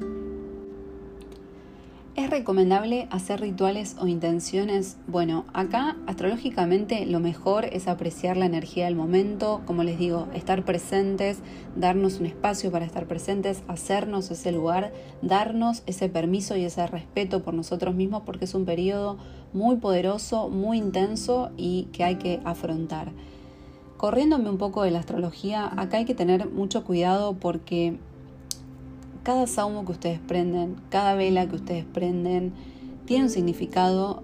¿Es 2.18 2.32
recomendable 2.32 3.08
hacer 3.12 3.42
rituales 3.42 3.96
o 4.00 4.08
intenciones? 4.08 4.98
Bueno, 5.06 5.46
acá 5.54 5.98
astrológicamente 6.08 7.06
lo 7.06 7.20
mejor 7.20 7.66
es 7.66 7.88
apreciar 7.88 8.38
la 8.38 8.48
energía 8.48 8.86
del 8.86 8.96
momento, 8.96 9.62
como 9.68 9.84
les 9.84 10.00
digo, 10.00 10.28
estar 10.34 10.66
presentes, 10.66 11.38
darnos 11.76 12.20
un 12.20 12.26
espacio 12.26 12.72
para 12.72 12.86
estar 12.86 13.06
presentes, 13.06 13.62
hacernos 13.68 14.32
ese 14.32 14.52
lugar, 14.52 14.92
darnos 15.22 15.84
ese 15.86 16.10
permiso 16.10 16.58
y 16.58 16.66
ese 16.66 16.88
respeto 16.88 17.44
por 17.44 17.54
nosotros 17.54 17.94
mismos 17.94 18.24
porque 18.26 18.46
es 18.46 18.56
un 18.56 18.66
periodo 18.66 19.20
muy 19.54 19.76
poderoso, 19.76 20.50
muy 20.50 20.80
intenso 20.80 21.52
y 21.56 21.84
que 21.94 22.04
hay 22.04 22.16
que 22.16 22.40
afrontar. 22.46 23.12
Corriéndome 23.98 24.50
un 24.50 24.58
poco 24.58 24.82
de 24.82 24.90
la 24.90 24.98
astrología, 24.98 25.72
acá 25.80 25.98
hay 25.98 26.06
que 26.06 26.16
tener 26.16 26.50
mucho 26.50 26.84
cuidado 26.84 27.36
porque 27.36 28.00
cada 29.28 29.46
saumo 29.46 29.84
que 29.84 29.92
ustedes 29.92 30.20
prenden, 30.22 30.78
cada 30.90 31.14
vela 31.14 31.50
que 31.50 31.58
ustedes 31.58 31.84
prenden, 31.84 32.54
tiene 33.04 33.26
un 33.26 33.30
significado. 33.30 34.24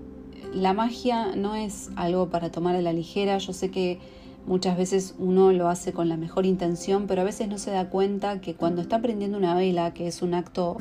La 0.53 0.71
magia 0.71 1.35
no 1.35 1.55
es 1.55 1.89
algo 1.97 2.29
para 2.29 2.51
tomar 2.51 2.77
a 2.77 2.81
la 2.81 2.93
ligera. 2.93 3.37
Yo 3.37 3.51
sé 3.51 3.69
que 3.69 3.99
muchas 4.45 4.77
veces 4.77 5.15
uno 5.19 5.51
lo 5.51 5.67
hace 5.67 5.91
con 5.91 6.07
la 6.07 6.15
mejor 6.15 6.45
intención, 6.45 7.05
pero 7.05 7.19
a 7.19 7.25
veces 7.25 7.49
no 7.49 7.57
se 7.57 7.71
da 7.71 7.89
cuenta 7.89 8.39
que 8.39 8.55
cuando 8.55 8.81
está 8.81 9.01
prendiendo 9.01 9.37
una 9.37 9.53
vela, 9.55 9.93
que 9.93 10.07
es 10.07 10.21
un 10.21 10.33
acto 10.33 10.77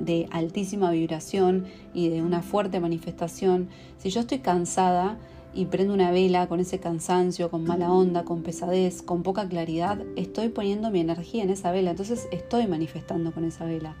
de 0.00 0.26
altísima 0.32 0.90
vibración 0.90 1.66
y 1.94 2.08
de 2.08 2.22
una 2.22 2.42
fuerte 2.42 2.80
manifestación, 2.80 3.68
si 3.98 4.10
yo 4.10 4.22
estoy 4.22 4.40
cansada, 4.40 5.18
y 5.52 5.64
prendo 5.66 5.92
una 5.92 6.10
vela 6.10 6.46
con 6.46 6.60
ese 6.60 6.78
cansancio, 6.78 7.50
con 7.50 7.64
mala 7.64 7.92
onda, 7.92 8.24
con 8.24 8.42
pesadez, 8.42 9.02
con 9.02 9.22
poca 9.22 9.48
claridad, 9.48 10.00
estoy 10.16 10.48
poniendo 10.48 10.90
mi 10.90 11.00
energía 11.00 11.42
en 11.42 11.50
esa 11.50 11.72
vela, 11.72 11.90
entonces 11.90 12.28
estoy 12.30 12.66
manifestando 12.66 13.32
con 13.32 13.44
esa 13.44 13.64
vela. 13.64 13.96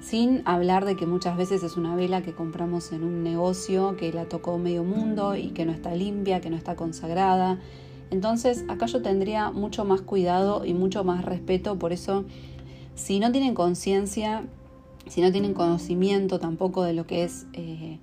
Sin 0.00 0.42
hablar 0.46 0.86
de 0.86 0.96
que 0.96 1.06
muchas 1.06 1.36
veces 1.36 1.62
es 1.62 1.76
una 1.76 1.94
vela 1.94 2.22
que 2.22 2.32
compramos 2.32 2.90
en 2.92 3.04
un 3.04 3.22
negocio, 3.22 3.96
que 3.96 4.12
la 4.12 4.24
tocó 4.24 4.58
medio 4.58 4.82
mundo 4.82 5.36
y 5.36 5.48
que 5.48 5.64
no 5.64 5.72
está 5.72 5.94
limpia, 5.94 6.40
que 6.40 6.50
no 6.50 6.56
está 6.56 6.74
consagrada. 6.74 7.60
Entonces 8.10 8.64
acá 8.68 8.86
yo 8.86 9.02
tendría 9.02 9.50
mucho 9.50 9.84
más 9.84 10.00
cuidado 10.00 10.64
y 10.64 10.74
mucho 10.74 11.04
más 11.04 11.24
respeto, 11.24 11.78
por 11.78 11.92
eso 11.92 12.24
si 12.94 13.20
no 13.20 13.30
tienen 13.30 13.54
conciencia, 13.54 14.44
si 15.06 15.20
no 15.20 15.30
tienen 15.30 15.54
conocimiento 15.54 16.40
tampoco 16.40 16.82
de 16.82 16.94
lo 16.94 17.06
que 17.06 17.24
es... 17.24 17.46
Eh, 17.52 17.98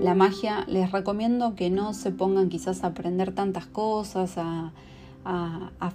la 0.00 0.14
magia, 0.14 0.64
les 0.68 0.92
recomiendo 0.92 1.54
que 1.54 1.70
no 1.70 1.92
se 1.94 2.10
pongan 2.10 2.48
quizás 2.48 2.84
a 2.84 2.88
aprender 2.88 3.32
tantas 3.32 3.66
cosas, 3.66 4.34
a, 4.36 4.72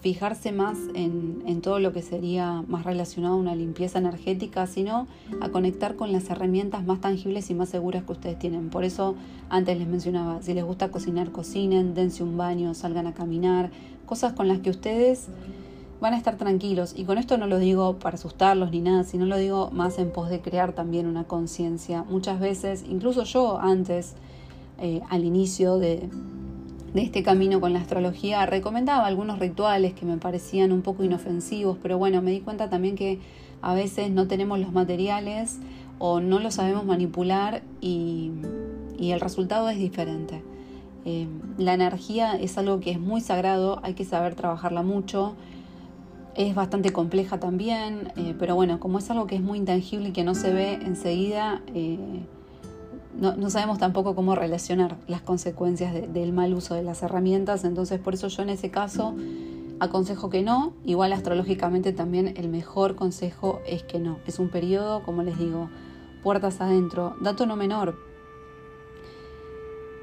fijarse 0.01 0.51
más 0.51 0.77
en, 0.93 1.41
en, 1.47 1.61
todo 1.61 1.79
lo 1.79 1.91
que 1.91 2.03
sería 2.03 2.63
más 2.67 2.85
relacionado 2.85 3.33
a 3.33 3.37
una 3.37 3.55
limpieza 3.55 3.97
energética, 3.97 4.67
sino 4.67 5.07
a 5.41 5.49
conectar 5.49 5.95
con 5.95 6.11
las 6.11 6.29
herramientas 6.29 6.85
más 6.85 7.01
tangibles 7.01 7.49
y 7.49 7.55
más 7.55 7.69
seguras 7.69 8.03
que 8.03 8.11
ustedes 8.11 8.37
tienen. 8.37 8.69
Por 8.69 8.83
eso 8.83 9.15
antes 9.49 9.79
les 9.79 9.87
mencionaba, 9.87 10.43
si 10.43 10.53
les 10.53 10.63
gusta 10.63 10.91
cocinar, 10.91 11.31
cocinen, 11.31 11.95
dense 11.95 12.23
un 12.23 12.37
baño, 12.37 12.75
salgan 12.75 13.07
a 13.07 13.13
caminar, 13.13 13.71
cosas 14.05 14.33
con 14.33 14.47
las 14.47 14.59
que 14.59 14.69
ustedes 14.69 15.27
van 16.05 16.13
a 16.13 16.17
estar 16.17 16.37
tranquilos. 16.37 16.93
Y 16.95 17.05
con 17.05 17.17
esto 17.17 17.39
no 17.39 17.47
lo 17.47 17.57
digo 17.57 17.97
para 17.97 18.13
asustarlos 18.13 18.69
ni 18.69 18.79
nada, 18.79 19.03
sino 19.05 19.25
lo 19.25 19.37
digo 19.37 19.71
más 19.71 19.97
en 19.97 20.11
pos 20.11 20.29
de 20.29 20.39
crear 20.39 20.73
también 20.73 21.07
una 21.07 21.23
conciencia. 21.23 22.03
Muchas 22.03 22.39
veces, 22.39 22.85
incluso 22.87 23.23
yo 23.23 23.57
antes, 23.59 24.13
eh, 24.79 25.01
al 25.09 25.25
inicio 25.25 25.79
de, 25.79 26.07
este 26.93 27.23
camino 27.23 27.59
con 27.59 27.73
la 27.73 27.79
astrología, 27.79 28.45
recomendaba 28.45 29.07
algunos 29.07 29.39
rituales 29.39 29.93
que 29.95 30.05
me 30.05 30.17
parecían 30.17 30.71
un 30.71 30.83
poco 30.83 31.03
inofensivos, 31.03 31.79
pero 31.81 31.97
bueno, 31.97 32.21
me 32.21 32.29
di 32.29 32.39
cuenta 32.39 32.69
también 32.69 32.95
que 32.95 33.19
a 33.63 33.73
veces 33.73 34.11
no 34.11 34.27
tenemos 34.27 34.59
los 34.59 34.71
materiales 34.73 35.57
o 35.97 36.19
no 36.19 36.37
los 36.37 36.53
sabemos 36.53 36.85
manipular 36.85 37.63
y, 37.81 38.29
y 38.99 39.09
el 39.09 39.19
resultado 39.19 39.69
es 39.69 39.79
diferente. 39.79 40.43
Eh, 41.03 41.27
la 41.57 41.73
energía 41.73 42.35
es 42.35 42.59
algo 42.59 42.79
que 42.79 42.91
es 42.91 42.99
muy 42.99 43.21
sagrado, 43.21 43.79
hay 43.81 43.95
que 43.95 44.05
saber 44.05 44.35
trabajarla 44.35 44.83
mucho 44.83 45.35
es 46.35 46.53
bastante 46.53 46.91
compleja 46.91 47.39
también, 47.39 48.11
eh, 48.17 48.35
pero 48.37 48.55
bueno, 48.55 48.79
como 48.79 48.99
es 48.99 49.09
algo 49.09 49.27
que 49.27 49.35
es 49.35 49.41
muy 49.41 49.57
intangible 49.57 50.09
y 50.09 50.11
que 50.11 50.23
no 50.23 50.35
se 50.35 50.53
ve 50.53 50.73
enseguida, 50.73 51.61
eh, 51.73 51.97
no, 53.17 53.49
sabemos 53.49 53.77
tampoco 53.77 54.13
cómo 54.13 54.35
relacionar 54.35 54.97
las 55.07 55.21
consecuencias 55.21 55.93
del 55.93 56.33
mal 56.33 56.53
uso 56.53 56.75
de 56.75 56.83
las 56.83 57.01
herramientas, 57.01 57.63
entonces 57.63 57.99
por 57.99 58.13
eso 58.13 58.27
yo 58.27 58.43
en 58.43 58.49
ese 58.49 58.69
caso 58.69 59.15
aconsejo 59.79 60.29
que 60.29 60.41
no, 60.41 60.73
igual 60.83 61.13
astrológicamente 61.13 61.93
también 61.93 62.33
el 62.35 62.49
mejor 62.49 62.95
consejo 62.95 63.61
es 63.65 63.83
que 63.83 63.99
no, 63.99 64.19
es 64.27 64.39
un 64.39 64.49
periodo, 64.49 65.03
como 65.03 65.23
les 65.23 65.37
digo, 65.37 65.69
puertas 66.23 66.59
adentro, 66.59 67.15
dato 67.21 67.45
no 67.45 67.55
menor, 67.55 67.95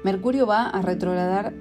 Mercurio 0.03 0.45
va 0.45 0.67
a 0.67 0.81
retrogradar 0.81 1.53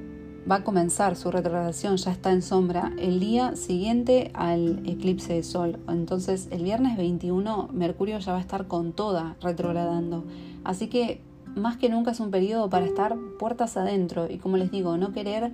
va 0.51 0.57
a 0.57 0.65
comenzar 0.65 1.17
su 1.17 1.31
retrogradación, 1.31 1.97
ya 1.97 2.11
está 2.11 2.33
en 2.33 2.43
sombra, 2.43 2.93
el 2.99 3.21
día 3.21 3.55
siguiente 3.57 4.31
al 4.35 4.83
eclipse 4.89 5.35
de 5.35 5.43
sol. 5.43 5.79
Entonces 5.89 6.49
el 6.51 6.65
viernes 6.65 6.97
21 6.97 7.69
Mercurio 7.73 8.19
ya 8.19 8.33
va 8.33 8.39
a 8.39 8.41
estar 8.41 8.67
con 8.67 8.93
toda 8.93 9.37
retrogradando. 9.41 10.25
Así 10.65 10.89
que 10.89 11.21
más 11.55 11.77
que 11.77 11.89
nunca 11.89 12.11
es 12.11 12.21
un 12.21 12.31
periodo 12.31 12.71
para 12.71 12.87
estar 12.87 13.17
puertas 13.39 13.77
adentro 13.77 14.29
y 14.29 14.39
como 14.39 14.57
les 14.57 14.71
digo, 14.71 14.97
no 14.97 15.13
querer 15.13 15.53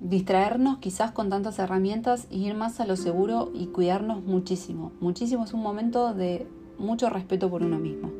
distraernos 0.00 0.78
quizás 0.78 1.12
con 1.12 1.28
tantas 1.28 1.58
herramientas 1.58 2.26
y 2.30 2.46
ir 2.46 2.54
más 2.54 2.80
a 2.80 2.86
lo 2.86 2.96
seguro 2.96 3.50
y 3.54 3.66
cuidarnos 3.66 4.24
muchísimo. 4.24 4.92
Muchísimo 5.00 5.44
es 5.44 5.52
un 5.52 5.62
momento 5.62 6.14
de 6.14 6.46
mucho 6.78 7.10
respeto 7.10 7.50
por 7.50 7.62
uno 7.62 7.78
mismo. 7.78 8.10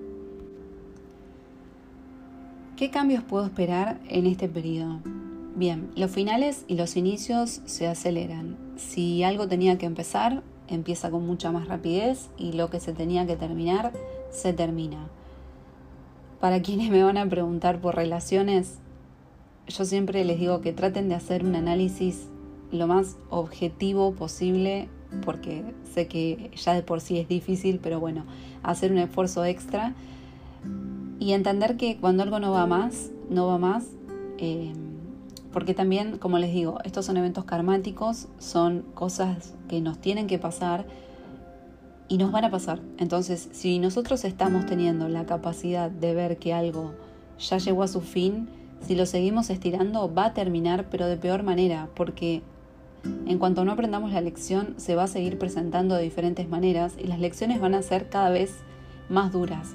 ¿Qué 2.76 2.90
cambios 2.90 3.22
puedo 3.22 3.44
esperar 3.44 4.00
en 4.08 4.26
este 4.26 4.48
periodo? 4.48 5.00
Bien, 5.54 5.90
los 5.96 6.10
finales 6.10 6.64
y 6.66 6.76
los 6.76 6.96
inicios 6.96 7.60
se 7.66 7.86
aceleran. 7.86 8.56
Si 8.76 9.22
algo 9.22 9.48
tenía 9.48 9.76
que 9.76 9.84
empezar, 9.84 10.42
empieza 10.66 11.10
con 11.10 11.26
mucha 11.26 11.52
más 11.52 11.68
rapidez 11.68 12.30
y 12.38 12.52
lo 12.52 12.70
que 12.70 12.80
se 12.80 12.94
tenía 12.94 13.26
que 13.26 13.36
terminar, 13.36 13.92
se 14.30 14.54
termina. 14.54 15.08
Para 16.40 16.62
quienes 16.62 16.90
me 16.90 17.02
van 17.02 17.18
a 17.18 17.28
preguntar 17.28 17.82
por 17.82 17.96
relaciones, 17.96 18.78
yo 19.68 19.84
siempre 19.84 20.24
les 20.24 20.40
digo 20.40 20.62
que 20.62 20.72
traten 20.72 21.10
de 21.10 21.16
hacer 21.16 21.44
un 21.44 21.54
análisis 21.54 22.28
lo 22.70 22.86
más 22.86 23.18
objetivo 23.28 24.14
posible, 24.14 24.88
porque 25.22 25.62
sé 25.92 26.08
que 26.08 26.50
ya 26.56 26.72
de 26.72 26.82
por 26.82 27.02
sí 27.02 27.18
es 27.18 27.28
difícil, 27.28 27.78
pero 27.78 28.00
bueno, 28.00 28.24
hacer 28.62 28.90
un 28.90 28.98
esfuerzo 28.98 29.44
extra 29.44 29.94
y 31.20 31.32
entender 31.32 31.76
que 31.76 31.98
cuando 31.98 32.22
algo 32.22 32.40
no 32.40 32.52
va 32.52 32.66
más, 32.66 33.10
no 33.28 33.46
va 33.48 33.58
más. 33.58 33.84
Eh, 34.38 34.72
porque 35.52 35.74
también, 35.74 36.18
como 36.18 36.38
les 36.38 36.52
digo, 36.52 36.78
estos 36.84 37.06
son 37.06 37.16
eventos 37.16 37.44
karmáticos, 37.44 38.28
son 38.38 38.82
cosas 38.94 39.54
que 39.68 39.80
nos 39.80 39.98
tienen 39.98 40.26
que 40.26 40.38
pasar 40.38 40.86
y 42.08 42.18
nos 42.18 42.32
van 42.32 42.44
a 42.44 42.50
pasar. 42.50 42.80
Entonces, 42.98 43.48
si 43.52 43.78
nosotros 43.78 44.24
estamos 44.24 44.66
teniendo 44.66 45.08
la 45.08 45.26
capacidad 45.26 45.90
de 45.90 46.14
ver 46.14 46.38
que 46.38 46.54
algo 46.54 46.92
ya 47.38 47.58
llegó 47.58 47.82
a 47.82 47.88
su 47.88 48.00
fin, 48.00 48.48
si 48.80 48.94
lo 48.94 49.06
seguimos 49.06 49.50
estirando 49.50 50.12
va 50.12 50.26
a 50.26 50.34
terminar, 50.34 50.88
pero 50.90 51.06
de 51.06 51.16
peor 51.16 51.42
manera, 51.42 51.88
porque 51.94 52.42
en 53.26 53.38
cuanto 53.38 53.64
no 53.64 53.72
aprendamos 53.72 54.12
la 54.12 54.20
lección, 54.20 54.74
se 54.76 54.94
va 54.94 55.04
a 55.04 55.08
seguir 55.08 55.38
presentando 55.38 55.94
de 55.94 56.02
diferentes 56.02 56.48
maneras 56.48 56.94
y 56.98 57.06
las 57.06 57.20
lecciones 57.20 57.60
van 57.60 57.74
a 57.74 57.82
ser 57.82 58.08
cada 58.08 58.30
vez 58.30 58.58
más 59.08 59.32
duras. 59.32 59.74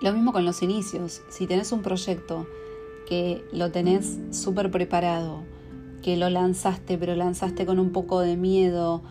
Lo 0.00 0.12
mismo 0.12 0.32
con 0.32 0.44
los 0.44 0.62
inicios. 0.62 1.22
Si 1.30 1.46
tenés 1.46 1.70
un 1.70 1.82
proyecto 1.82 2.46
que 3.12 3.44
lo 3.52 3.70
tenés 3.70 4.18
súper 4.30 4.70
preparado, 4.70 5.40
que 6.00 6.16
lo 6.16 6.30
lanzaste, 6.30 6.96
pero 6.96 7.14
lanzaste 7.14 7.66
con 7.66 7.78
un 7.78 7.92
poco 7.92 8.20
de 8.20 8.38
miedo 8.38 9.02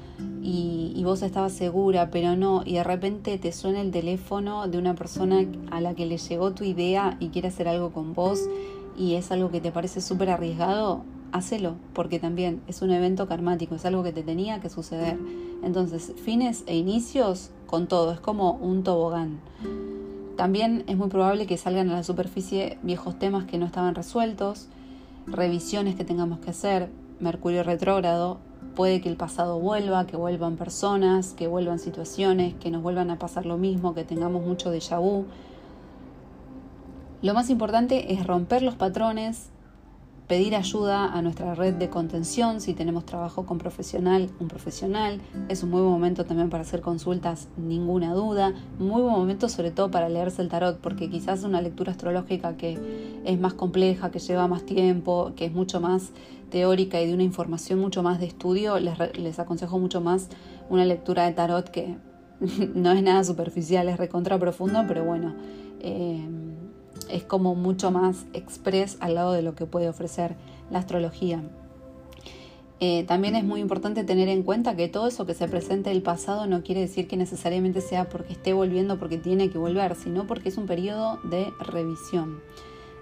y, 0.42 1.00
vos 1.04 1.22
estabas 1.22 1.54
segura, 1.54 2.10
pero 2.10 2.36
no, 2.36 2.64
y 2.66 2.74
de 2.74 2.84
repente 2.84 3.38
te 3.38 3.52
suena 3.52 3.80
el 3.80 3.92
teléfono 3.92 4.68
de 4.68 4.80
una 4.80 4.96
persona 4.96 5.46
a 5.70 5.82
la 5.82 5.94
que 5.94 6.08
le 6.08 6.18
llegó 6.18 6.52
tu 6.54 6.64
idea 6.64 7.16
y 7.20 7.28
quiere 7.28 7.50
hacer 7.50 7.68
algo 7.68 7.92
con 7.92 8.16
vos 8.16 8.50
y 8.98 9.14
es 9.14 9.32
algo 9.32 9.52
que 9.52 9.62
te 9.62 9.72
parece 9.72 10.02
súper 10.02 10.32
arriesgado, 10.32 11.04
hacelo, 11.32 11.76
porque 11.94 12.18
también 12.18 12.64
es 12.68 12.82
un 12.82 12.90
evento 12.90 13.28
karmático, 13.28 13.76
es 13.76 13.86
algo 13.86 14.02
que 14.02 14.14
te 14.14 14.24
tenía 14.24 14.62
que 14.62 14.70
suceder. 14.70 15.20
Entonces, 15.62 16.12
fines 16.26 16.64
e 16.66 16.76
inicios 16.76 17.52
con 17.68 17.86
todo, 17.86 18.14
es 18.14 18.20
como 18.20 18.54
un 18.54 18.84
tobogán. 18.84 19.42
También 20.42 20.86
es 20.88 20.98
muy 20.98 21.08
probable 21.08 21.46
que 21.46 21.56
salgan 21.56 21.92
a 21.92 21.94
la 21.94 22.04
superficie 22.04 22.80
viejos 22.82 23.20
temas 23.20 23.46
que 23.46 23.60
no 23.60 23.68
estaban 23.68 23.94
resueltos, 23.94 24.70
revisiones 25.28 25.94
que 25.94 26.04
tengamos 26.04 26.40
que 26.40 26.50
hacer, 26.50 26.90
Mercurio 27.20 27.62
retrógrado, 27.62 28.40
puede 28.76 29.02
que 29.02 29.10
el 29.10 29.18
pasado 29.18 29.60
vuelva, 29.60 30.08
que 30.08 30.18
vuelvan 30.18 30.58
personas, 30.58 31.36
que 31.36 31.46
vuelvan 31.46 31.78
situaciones, 31.78 32.56
que 32.56 32.72
nos 32.72 32.82
vuelvan 32.82 33.12
a 33.12 33.20
pasar 33.20 33.46
lo 33.46 33.60
mismo, 33.60 33.94
que 33.94 34.04
tengamos 34.04 34.44
mucho 34.44 34.74
déjà 34.74 35.00
vu. 35.00 35.26
Lo 37.22 37.36
más 37.36 37.52
importante 37.52 38.12
es 38.12 38.26
romper 38.26 38.64
los 38.64 38.74
patrones, 38.74 39.52
pedir 40.32 40.56
ayuda 40.56 41.12
a 41.12 41.22
nuestra 41.22 41.56
red 41.56 41.74
de 41.74 41.90
contención 41.90 42.62
si 42.62 42.74
tenemos 42.74 43.06
trabajo 43.06 43.46
con 43.46 43.58
profesional, 43.58 44.30
un 44.40 44.48
profesional. 44.48 45.20
Es 45.50 45.62
un 45.62 45.72
muy 45.72 45.82
buen 45.82 45.92
momento 45.92 46.24
también 46.24 46.50
para 46.50 46.64
hacer 46.64 46.80
consultas, 46.80 47.50
ninguna 47.58 48.14
duda. 48.14 48.54
Muy 48.80 49.02
buen 49.02 49.14
momento 49.14 49.50
sobre 49.50 49.72
todo 49.72 49.92
para 49.92 50.08
leerse 50.08 50.42
el 50.42 50.48
tarot, 50.48 50.80
porque 50.80 51.10
quizás 51.10 51.44
una 51.44 51.60
lectura 51.60 51.92
astrológica 51.92 52.56
que 52.56 52.80
es 53.26 53.40
más 53.42 53.56
compleja, 53.56 54.10
que 54.10 54.20
lleva 54.20 54.48
más 54.48 54.64
tiempo, 54.66 55.34
que 55.36 55.44
es 55.44 55.52
mucho 55.52 55.82
más 55.82 56.12
teórica 56.50 57.02
y 57.02 57.08
de 57.08 57.14
una 57.14 57.24
información 57.24 57.80
mucho 57.80 58.02
más 58.02 58.22
de 58.22 58.28
estudio, 58.28 58.80
les, 58.80 59.38
aconsejo 59.38 59.80
mucho 59.80 60.00
más 60.00 60.30
una 60.70 60.86
lectura 60.86 61.26
de 61.26 61.34
tarot 61.34 61.68
que 61.68 61.98
no 62.74 62.94
es 62.94 63.04
nada 63.04 63.26
superficial, 63.26 63.90
es 63.90 63.98
recontra 63.98 64.40
profundo, 64.40 64.86
pero 64.88 65.04
bueno. 65.04 65.36
Eh, 65.82 66.26
es 67.12 67.24
como 67.24 67.56
mucho 67.56 67.92
más 67.92 68.26
express 68.34 68.98
al 69.00 69.16
lado 69.16 69.34
de 69.34 69.42
lo 69.42 69.56
que 69.56 69.66
puede 69.66 69.90
ofrecer 69.90 70.36
la 70.70 70.80
astrología. 70.80 71.44
Eh, 72.84 73.04
también 73.04 73.36
es 73.36 73.44
muy 73.44 73.62
importante 73.62 74.04
tener 74.04 74.28
en 74.28 74.42
cuenta 74.42 74.76
que 74.76 74.88
todo 74.88 75.08
eso 75.08 75.28
que 75.28 75.36
se 75.36 75.48
presenta 75.48 75.92
del 75.92 76.02
pasado 76.02 76.48
no 76.48 76.64
quiere 76.64 76.82
decir 76.82 77.08
que 77.08 77.16
necesariamente 77.16 77.80
sea 77.80 78.10
porque 78.10 78.34
esté 78.34 78.54
volviendo 78.54 78.98
porque 78.98 79.20
tiene 79.20 79.52
que 79.52 79.60
volver, 79.60 79.96
sino 79.96 80.26
porque 80.26 80.50
es 80.50 80.58
un 80.58 80.66
periodo 80.66 81.20
de 81.24 81.54
revisión. 81.60 82.40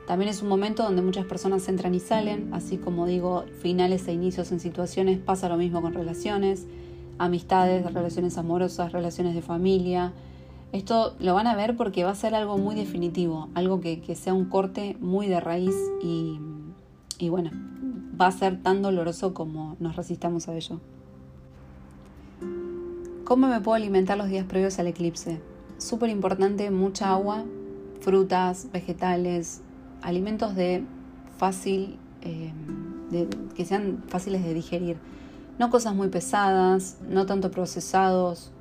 También 0.05 0.29
es 0.29 0.41
un 0.41 0.49
momento 0.49 0.83
donde 0.83 1.01
muchas 1.01 1.25
personas 1.25 1.69
entran 1.69 1.95
y 1.95 2.01
salen, 2.01 2.53
así 2.53 2.77
como 2.77 3.05
digo, 3.05 3.45
finales 3.61 4.05
e 4.09 4.11
inicios 4.11 4.51
en 4.51 4.59
situaciones, 4.59 5.19
pasa 5.19 5.47
lo 5.47 5.55
mismo 5.55 5.81
con 5.81 5.93
relaciones, 5.93 6.65
amistades, 7.17 7.85
relaciones 7.93 8.37
amorosas, 8.37 8.91
relaciones 8.91 9.33
de 9.33 9.41
familia, 9.41 10.11
esto 10.71 11.15
lo 11.19 11.33
van 11.33 11.47
a 11.47 11.55
ver 11.55 11.75
porque 11.75 12.03
va 12.03 12.11
a 12.11 12.15
ser 12.15 12.35
algo 12.35 12.57
muy 12.57 12.75
definitivo, 12.75 13.49
algo 13.55 13.81
que, 13.81 14.15
sea 14.15 14.33
un 14.33 14.45
corte 14.45 14.97
muy 14.99 15.27
de 15.27 15.39
raíz 15.39 15.75
y, 16.01 16.39
y 17.17 17.29
bueno, 17.29 17.51
va 18.19 18.27
a 18.27 18.31
ser 18.31 18.61
tan 18.61 18.81
doloroso 18.81 19.33
como 19.33 19.75
nos 19.79 19.95
resistamos 19.95 20.47
a 20.47 20.55
ello. 20.55 20.79
¿Cómo 23.23 23.47
me 23.47 23.61
puedo 23.61 23.75
alimentar 23.75 24.17
los 24.17 24.29
días 24.29 24.45
previos 24.45 24.79
al 24.79 24.87
eclipse? 24.87 25.39
Súper 25.77 26.09
importante, 26.09 26.69
mucha 26.71 27.11
agua, 27.11 27.45
frutas, 28.01 28.67
vegetales, 28.71 29.61
alimentos 30.01 30.55
de 30.55 30.83
fácil, 31.37 31.97
eh, 32.21 32.51
que 33.55 33.65
sean 33.65 34.03
fáciles 34.07 34.43
de 34.43 34.53
digerir. 34.53 34.97
No 35.57 35.69
cosas 35.69 35.95
muy 35.95 36.09
pesadas, 36.09 36.97
no 37.07 37.25
tanto 37.25 37.51
procesados, 37.51 38.51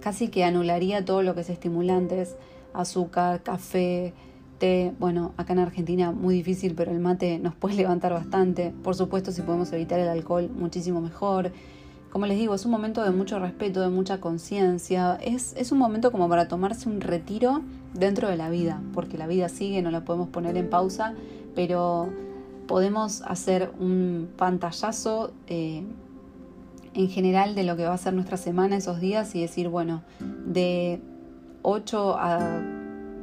casi 0.00 0.28
que 0.28 0.44
anularía 0.44 1.04
todo 1.04 1.22
lo 1.22 1.34
que 1.34 1.42
es 1.42 1.50
estimulantes, 1.50 2.36
azúcar, 2.72 3.42
café, 3.42 4.12
té. 4.58 4.92
Bueno, 4.98 5.32
acá 5.36 5.52
en 5.52 5.60
Argentina 5.60 6.12
muy 6.12 6.34
difícil, 6.34 6.74
pero 6.74 6.92
el 6.92 7.00
mate 7.00 7.38
nos 7.38 7.54
puede 7.54 7.74
levantar 7.76 8.12
bastante. 8.12 8.72
Por 8.82 8.94
supuesto, 8.94 9.32
si 9.32 9.42
podemos 9.42 9.72
evitar 9.72 10.00
el 10.00 10.08
alcohol, 10.08 10.50
muchísimo 10.54 11.00
mejor. 11.00 11.52
Como 12.10 12.26
les 12.26 12.38
digo, 12.38 12.54
es 12.54 12.64
un 12.64 12.72
momento 12.72 13.04
de 13.04 13.12
mucho 13.12 13.38
respeto, 13.38 13.80
de 13.80 13.88
mucha 13.88 14.20
conciencia. 14.20 15.16
Es, 15.22 15.54
es 15.56 15.70
un 15.70 15.78
momento 15.78 16.10
como 16.10 16.28
para 16.28 16.48
tomarse 16.48 16.88
un 16.88 17.00
retiro 17.00 17.62
dentro 17.94 18.28
de 18.28 18.36
la 18.36 18.50
vida, 18.50 18.82
porque 18.92 19.16
la 19.16 19.26
vida 19.26 19.48
sigue, 19.48 19.80
no 19.82 19.90
la 19.90 20.04
podemos 20.04 20.28
poner 20.28 20.56
en 20.56 20.68
pausa, 20.68 21.14
pero 21.54 22.08
podemos 22.66 23.22
hacer 23.22 23.72
un 23.78 24.28
pantallazo 24.36 25.32
eh, 25.46 25.84
en 26.94 27.08
general 27.08 27.54
de 27.54 27.64
lo 27.64 27.76
que 27.76 27.84
va 27.84 27.94
a 27.94 27.98
ser 27.98 28.14
nuestra 28.14 28.36
semana 28.36 28.76
esos 28.76 29.00
días 29.00 29.34
y 29.34 29.40
decir, 29.40 29.68
bueno, 29.68 30.02
de 30.46 31.00
8 31.62 32.16
a 32.18 32.62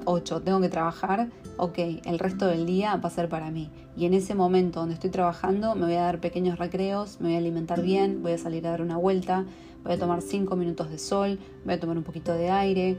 8 0.06 0.42
tengo 0.42 0.62
que 0.62 0.70
trabajar, 0.70 1.30
ok, 1.58 1.78
el 2.06 2.20
resto 2.20 2.48
del 2.48 2.66
día 2.66 2.96
va 2.96 3.10
a 3.10 3.12
ser 3.12 3.28
para 3.28 3.52
mí. 3.52 3.70
Y 3.98 4.06
en 4.06 4.14
ese 4.14 4.36
momento 4.36 4.80
donde 4.80 4.96
estoy 4.96 5.10
trabajando 5.10 5.76
me 5.76 5.86
voy 5.86 5.96
a 5.96 6.04
dar 6.04 6.20
pequeños 6.20 6.58
recreos, 6.58 7.20
me 7.20 7.28
voy 7.28 7.36
a 7.36 7.40
alimentar 7.40 7.82
bien, 7.82 8.24
voy 8.24 8.32
a 8.32 8.38
salir 8.38 8.66
a 8.68 8.72
dar 8.72 8.82
una 8.82 8.98
vuelta, 8.98 9.46
voy 9.84 9.94
a 9.94 10.00
tomar 10.00 10.22
5 10.22 10.56
minutos 10.56 10.90
de 10.90 10.98
sol, 10.98 11.40
voy 11.66 11.74
a 11.74 11.80
tomar 11.80 11.98
un 11.98 12.04
poquito 12.04 12.34
de 12.34 12.50
aire. 12.50 12.98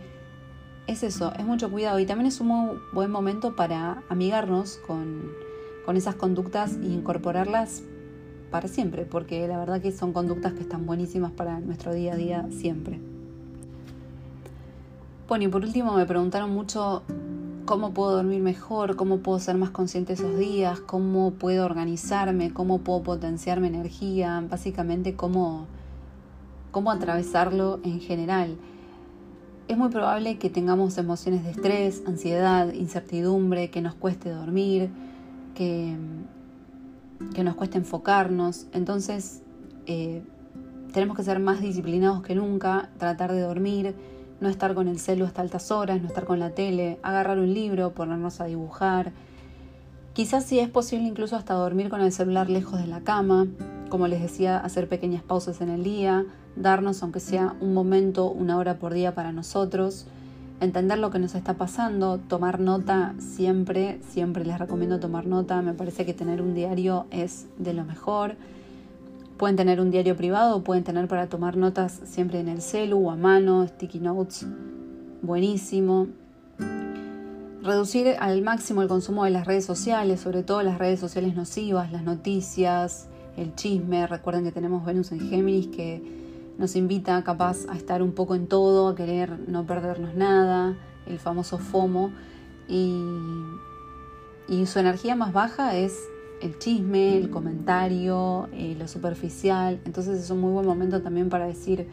Es 0.86 1.02
eso, 1.02 1.32
es 1.38 1.44
mucho 1.44 1.70
cuidado 1.70 1.98
y 1.98 2.06
también 2.06 2.26
es 2.26 2.40
un 2.40 2.78
buen 2.92 3.10
momento 3.10 3.56
para 3.56 4.02
amigarnos 4.08 4.78
con, 4.86 5.32
con 5.84 5.96
esas 5.96 6.14
conductas 6.14 6.76
e 6.82 6.86
incorporarlas 6.86 7.82
para 8.50 8.68
siempre, 8.68 9.04
porque 9.04 9.46
la 9.46 9.58
verdad 9.58 9.80
que 9.80 9.92
son 9.92 10.12
conductas 10.12 10.52
que 10.52 10.60
están 10.60 10.86
buenísimas 10.86 11.32
para 11.32 11.60
nuestro 11.60 11.92
día 11.92 12.14
a 12.14 12.16
día 12.16 12.46
siempre. 12.50 13.00
Bueno, 15.28 15.44
y 15.44 15.48
por 15.48 15.62
último 15.62 15.94
me 15.94 16.06
preguntaron 16.06 16.50
mucho 16.50 17.02
cómo 17.66 17.92
puedo 17.92 18.12
dormir 18.12 18.40
mejor, 18.40 18.96
cómo 18.96 19.18
puedo 19.18 19.38
ser 19.38 19.58
más 19.58 19.68
consciente 19.68 20.14
esos 20.14 20.38
días, 20.38 20.80
cómo 20.80 21.32
puedo 21.32 21.66
organizarme, 21.66 22.50
cómo 22.50 22.78
puedo 22.78 23.02
potenciar 23.02 23.60
mi 23.60 23.68
energía, 23.68 24.42
básicamente 24.48 25.16
cómo, 25.16 25.66
cómo 26.70 26.90
atravesarlo 26.90 27.80
en 27.84 28.00
general. 28.00 28.56
Es 29.68 29.76
muy 29.76 29.90
probable 29.90 30.38
que 30.38 30.48
tengamos 30.48 30.96
emociones 30.96 31.44
de 31.44 31.50
estrés, 31.50 32.02
ansiedad, 32.06 32.72
incertidumbre, 32.72 33.68
que 33.68 33.82
nos 33.82 33.94
cueste 33.94 34.30
dormir, 34.30 34.88
que 35.54 35.94
que 37.34 37.44
nos 37.44 37.54
cuesta 37.54 37.78
enfocarnos. 37.78 38.66
Entonces, 38.72 39.42
eh, 39.86 40.22
tenemos 40.92 41.16
que 41.16 41.22
ser 41.22 41.38
más 41.38 41.60
disciplinados 41.60 42.22
que 42.22 42.34
nunca, 42.34 42.90
tratar 42.98 43.32
de 43.32 43.40
dormir, 43.40 43.94
no 44.40 44.48
estar 44.48 44.74
con 44.74 44.88
el 44.88 44.98
celo 44.98 45.26
hasta 45.26 45.42
altas 45.42 45.70
horas, 45.70 46.00
no 46.00 46.08
estar 46.08 46.24
con 46.24 46.38
la 46.38 46.50
tele, 46.50 46.98
agarrar 47.02 47.38
un 47.38 47.52
libro, 47.52 47.92
ponernos 47.92 48.40
a 48.40 48.44
dibujar. 48.44 49.12
Quizás 50.12 50.44
si 50.44 50.58
es 50.58 50.68
posible 50.68 51.06
incluso 51.06 51.36
hasta 51.36 51.54
dormir 51.54 51.88
con 51.88 52.00
el 52.00 52.12
celular 52.12 52.48
lejos 52.48 52.80
de 52.80 52.86
la 52.86 53.00
cama, 53.00 53.46
como 53.88 54.08
les 54.08 54.20
decía, 54.20 54.58
hacer 54.58 54.88
pequeñas 54.88 55.22
pausas 55.22 55.60
en 55.60 55.70
el 55.70 55.84
día, 55.84 56.26
darnos 56.56 57.02
aunque 57.02 57.20
sea 57.20 57.54
un 57.60 57.74
momento, 57.74 58.30
una 58.30 58.58
hora 58.58 58.78
por 58.78 58.94
día 58.94 59.14
para 59.14 59.32
nosotros 59.32 60.06
entender 60.60 60.98
lo 60.98 61.10
que 61.10 61.18
nos 61.18 61.34
está 61.34 61.54
pasando, 61.54 62.18
tomar 62.18 62.60
nota 62.60 63.14
siempre, 63.18 64.00
siempre 64.08 64.44
les 64.44 64.58
recomiendo 64.58 64.98
tomar 65.00 65.26
nota, 65.26 65.62
me 65.62 65.74
parece 65.74 66.04
que 66.04 66.14
tener 66.14 66.42
un 66.42 66.54
diario 66.54 67.06
es 67.10 67.46
de 67.58 67.74
lo 67.74 67.84
mejor. 67.84 68.36
Pueden 69.36 69.56
tener 69.56 69.80
un 69.80 69.90
diario 69.90 70.16
privado, 70.16 70.64
pueden 70.64 70.82
tener 70.82 71.06
para 71.06 71.28
tomar 71.28 71.56
notas 71.56 72.00
siempre 72.04 72.40
en 72.40 72.48
el 72.48 72.60
celu 72.60 73.06
o 73.06 73.10
a 73.10 73.16
mano, 73.16 73.66
sticky 73.66 74.00
notes, 74.00 74.46
buenísimo. 75.22 76.08
Reducir 77.62 78.16
al 78.18 78.42
máximo 78.42 78.82
el 78.82 78.88
consumo 78.88 79.24
de 79.24 79.30
las 79.30 79.46
redes 79.46 79.64
sociales, 79.64 80.20
sobre 80.20 80.42
todo 80.42 80.62
las 80.62 80.78
redes 80.78 80.98
sociales 80.98 81.36
nocivas, 81.36 81.92
las 81.92 82.02
noticias, 82.02 83.08
el 83.36 83.54
chisme. 83.54 84.06
Recuerden 84.06 84.44
que 84.44 84.52
tenemos 84.52 84.84
Venus 84.84 85.12
en 85.12 85.20
Géminis 85.20 85.68
que 85.68 86.17
nos 86.58 86.74
invita 86.74 87.22
capaz 87.22 87.66
a 87.68 87.76
estar 87.76 88.02
un 88.02 88.12
poco 88.12 88.34
en 88.34 88.48
todo, 88.48 88.88
a 88.88 88.96
querer 88.96 89.38
no 89.48 89.64
perdernos 89.64 90.14
nada, 90.14 90.76
el 91.06 91.18
famoso 91.18 91.58
FOMO. 91.58 92.10
Y, 92.68 93.04
su 94.66 94.78
energía 94.78 95.14
más 95.14 95.32
baja 95.32 95.76
es 95.76 95.98
el 96.42 96.58
chisme, 96.58 97.16
el 97.16 97.30
comentario, 97.30 98.48
eh, 98.52 98.76
lo 98.78 98.88
superficial. 98.88 99.80
Entonces 99.84 100.20
es 100.20 100.30
un 100.30 100.40
muy 100.40 100.52
buen 100.52 100.66
momento 100.66 101.00
también 101.00 101.28
para 101.28 101.46
decir, 101.46 101.86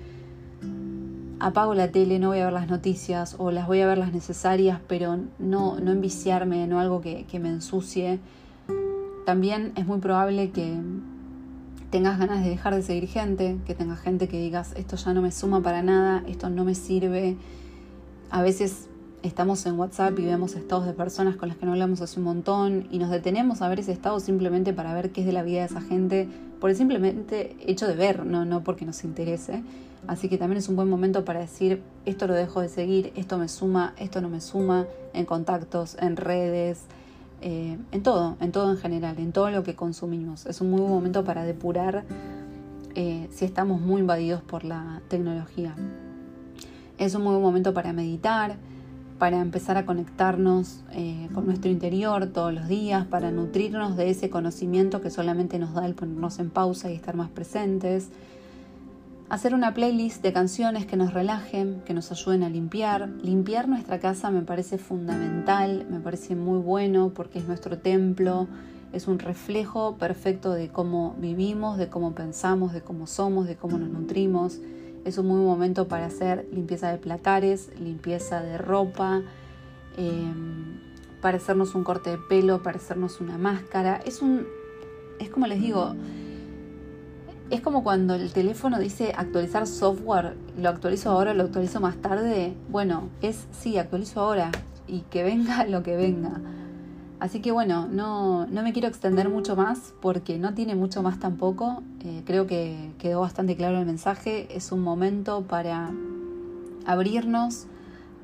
apago 1.39 1.73
la 1.73 1.91
tele, 1.91 2.17
no 2.17 2.29
voy 2.29 2.39
a 2.39 2.45
ver 2.45 2.53
las 2.53 2.69
noticias 2.69 3.35
o 3.37 3.51
las 3.51 3.67
voy 3.67 3.81
a 3.81 3.87
ver 3.87 3.97
las 3.97 4.13
necesarias, 4.13 4.79
pero 4.87 5.19
no, 5.37 5.79
no 5.79 5.91
enviciarme, 5.91 6.65
no 6.65 6.79
algo 6.79 7.01
que 7.01 7.39
me 7.39 7.49
ensucie. 7.49 8.19
También 9.25 9.73
es 9.75 9.85
muy 9.85 9.99
probable 9.99 10.51
que, 10.51 10.77
tengas 11.95 12.19
ganas 12.19 12.43
de 12.43 12.49
dejar 12.49 12.75
de 12.75 12.81
seguir 12.81 13.07
gente, 13.07 13.55
que 13.65 13.73
tengas 13.73 14.01
gente 14.01 14.27
que 14.27 14.37
digas, 14.37 14.73
esto 14.75 14.97
ya 14.97 15.13
no 15.13 15.21
me 15.21 15.31
suma 15.31 15.61
para 15.61 15.81
nada, 15.81 16.25
esto 16.27 16.49
no 16.49 16.65
me 16.65 16.75
sirve. 16.75 17.37
A 18.29 18.41
veces 18.41 18.89
estamos 19.23 19.65
en 19.65 19.79
WhatsApp 19.79 20.19
y 20.19 20.25
vemos 20.25 20.55
estados 20.55 20.85
de 20.85 20.91
personas 20.91 21.37
con 21.37 21.47
las 21.47 21.57
que 21.57 21.65
no 21.65 21.71
hablamos 21.71 22.01
hace 22.01 22.19
un 22.19 22.25
montón 22.25 22.89
y 22.91 22.99
nos 22.99 23.11
detenemos 23.11 23.61
a 23.61 23.69
ver 23.69 23.79
ese 23.79 23.93
estado 23.93 24.19
simplemente 24.19 24.73
para 24.73 24.93
ver 24.93 25.11
qué 25.11 25.21
es 25.21 25.27
de 25.27 25.31
la 25.31 25.41
vida 25.43 25.59
de 25.61 25.67
esa 25.67 25.79
gente, 25.79 26.27
por 26.59 26.69
el 26.69 26.75
simplemente 26.75 27.55
hecho 27.65 27.87
de 27.87 27.95
ver, 27.95 28.25
no, 28.25 28.43
no 28.43 28.61
porque 28.61 28.83
nos 28.83 29.05
interese. 29.05 29.63
Así 30.05 30.27
que 30.27 30.37
también 30.37 30.57
es 30.57 30.67
un 30.67 30.75
buen 30.75 30.89
momento 30.89 31.23
para 31.23 31.39
decir, 31.39 31.81
esto 32.05 32.27
lo 32.27 32.33
dejo 32.33 32.59
de 32.59 32.67
seguir, 32.67 33.13
esto 33.15 33.37
me 33.37 33.47
suma, 33.47 33.93
esto 33.97 34.19
no 34.19 34.27
me 34.27 34.41
suma, 34.41 34.85
en 35.13 35.23
contactos, 35.23 35.95
en 36.01 36.17
redes, 36.17 36.81
eh, 37.41 37.77
en 37.91 38.03
todo, 38.03 38.37
en 38.39 38.51
todo 38.51 38.71
en 38.71 38.77
general, 38.77 39.19
en 39.19 39.31
todo 39.31 39.49
lo 39.51 39.63
que 39.63 39.75
consumimos. 39.75 40.45
Es 40.45 40.61
un 40.61 40.71
muy 40.71 40.79
buen 40.79 40.91
momento 40.91 41.23
para 41.23 41.43
depurar 41.43 42.03
eh, 42.95 43.27
si 43.31 43.45
estamos 43.45 43.81
muy 43.81 44.01
invadidos 44.01 44.41
por 44.41 44.63
la 44.63 45.01
tecnología. 45.09 45.75
Es 46.97 47.13
un 47.13 47.23
muy 47.23 47.31
buen 47.31 47.43
momento 47.43 47.73
para 47.73 47.91
meditar, 47.91 48.55
para 49.19 49.41
empezar 49.41 49.77
a 49.77 49.85
conectarnos 49.85 50.83
eh, 50.91 51.27
con 51.33 51.45
nuestro 51.45 51.69
interior 51.69 52.27
todos 52.27 52.53
los 52.53 52.67
días, 52.67 53.05
para 53.05 53.31
nutrirnos 53.31 53.97
de 53.97 54.09
ese 54.09 54.29
conocimiento 54.29 55.01
que 55.01 55.09
solamente 55.09 55.59
nos 55.59 55.73
da 55.73 55.85
el 55.85 55.93
ponernos 55.93 56.39
en 56.39 56.49
pausa 56.49 56.89
y 56.91 56.95
estar 56.95 57.15
más 57.15 57.29
presentes. 57.29 58.09
Hacer 59.27 59.55
una 59.55 59.73
playlist 59.73 60.21
de 60.21 60.31
canciones 60.31 60.85
que 60.85 60.97
nos 60.97 61.11
relajen, 61.11 61.81
que 61.83 61.95
nos 61.95 62.11
ayuden 62.11 62.43
a 62.43 62.49
limpiar. 62.49 63.09
Limpiar 63.23 63.67
nuestra 63.67 63.99
casa 63.99 64.29
me 64.29 64.43
parece 64.43 64.77
fundamental, 64.77 65.87
me 65.89 65.99
parece 65.99 66.35
muy 66.35 66.59
bueno 66.59 67.11
porque 67.11 67.39
es 67.39 67.47
nuestro 67.47 67.79
templo, 67.79 68.47
es 68.93 69.07
un 69.07 69.17
reflejo 69.17 69.95
perfecto 69.97 70.51
de 70.53 70.69
cómo 70.69 71.15
vivimos, 71.17 71.79
de 71.79 71.89
cómo 71.89 72.13
pensamos, 72.13 72.71
de 72.71 72.81
cómo 72.81 73.07
somos, 73.07 73.47
de 73.47 73.55
cómo 73.55 73.79
nos 73.79 73.89
nutrimos. 73.89 74.59
Es 75.05 75.17
un 75.17 75.25
muy 75.25 75.37
buen 75.37 75.47
momento 75.47 75.87
para 75.87 76.05
hacer 76.05 76.47
limpieza 76.53 76.91
de 76.91 76.99
placares, 76.99 77.71
limpieza 77.79 78.43
de 78.43 78.59
ropa, 78.59 79.23
em, 79.97 80.79
para 81.19 81.37
hacernos 81.37 81.73
un 81.73 81.83
corte 81.83 82.11
de 82.11 82.19
pelo, 82.19 82.61
para 82.61 82.77
hacernos 82.77 83.19
una 83.19 83.39
máscara. 83.39 83.99
Es 84.05 84.21
un. 84.21 84.45
Es 85.19 85.31
como 85.31 85.47
les 85.47 85.59
digo. 85.59 85.95
Es 87.51 87.61
como 87.61 87.83
cuando 87.83 88.15
el 88.15 88.31
teléfono 88.31 88.79
dice 88.79 89.13
actualizar 89.15 89.67
software, 89.67 90.35
lo 90.57 90.69
actualizo 90.69 91.11
ahora, 91.11 91.35
lo 91.35 91.43
actualizo 91.43 91.79
más 91.79 91.95
tarde. 91.97 92.55
Bueno, 92.69 93.09
es 93.21 93.45
sí, 93.51 93.77
actualizo 93.77 94.21
ahora 94.21 94.51
y 94.87 95.01
que 95.01 95.23
venga 95.23 95.65
lo 95.67 95.83
que 95.83 95.95
venga. 95.95 96.41
Así 97.19 97.41
que 97.41 97.51
bueno, 97.51 97.87
no, 97.87 98.47
me 98.51 98.73
quiero 98.73 98.87
extender 98.87 99.29
mucho 99.29 99.55
más 99.55 99.93
porque 100.01 100.39
no 100.39 100.55
tiene 100.55 100.75
mucho 100.75 101.03
más 101.03 101.19
tampoco. 101.19 101.83
Eh, 102.03 102.23
creo 102.25 102.47
que 102.47 102.91
quedó 102.97 103.21
bastante 103.21 103.55
claro 103.55 103.79
el 103.79 103.85
mensaje. 103.85 104.47
Es 104.55 104.71
un 104.71 104.81
momento 104.81 105.43
para 105.43 105.91
abrirnos, 106.87 107.67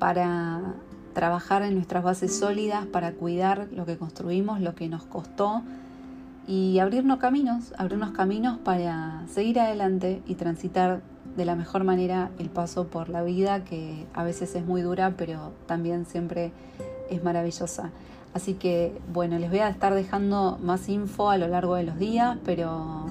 para 0.00 0.60
trabajar 1.14 1.62
en 1.62 1.74
nuestras 1.74 2.02
bases 2.02 2.36
sólidas, 2.36 2.86
para 2.86 3.12
cuidar 3.12 3.68
lo 3.72 3.86
que 3.86 3.96
construimos, 3.96 4.60
lo 4.60 4.74
que 4.74 4.88
nos 4.88 5.04
costó 5.04 5.62
y 6.46 6.78
abrirnos 6.78 7.18
caminos, 7.18 7.72
abrirnos 7.78 8.10
caminos 8.10 8.58
para 8.58 9.22
seguir 9.28 9.60
adelante 9.60 10.22
y 10.26 10.34
transitar 10.34 11.02
de 11.36 11.44
la 11.44 11.54
mejor 11.54 11.84
manera 11.84 12.30
el 12.38 12.50
paso 12.50 12.88
por 12.88 13.08
la 13.08 13.22
vida 13.22 13.64
que 13.64 14.06
a 14.12 14.24
veces 14.24 14.54
es 14.54 14.64
muy 14.64 14.82
dura, 14.82 15.14
pero 15.16 15.52
también 15.66 16.04
siempre 16.06 16.52
es 17.10 17.22
maravillosa. 17.22 17.90
Así 18.34 18.54
que 18.54 18.98
bueno, 19.12 19.38
les 19.38 19.50
voy 19.50 19.60
a 19.60 19.68
estar 19.68 19.94
dejando 19.94 20.58
más 20.62 20.88
info 20.88 21.30
a 21.30 21.38
lo 21.38 21.48
largo 21.48 21.74
de 21.74 21.84
los 21.84 21.98
días, 21.98 22.38
pero 22.44 23.06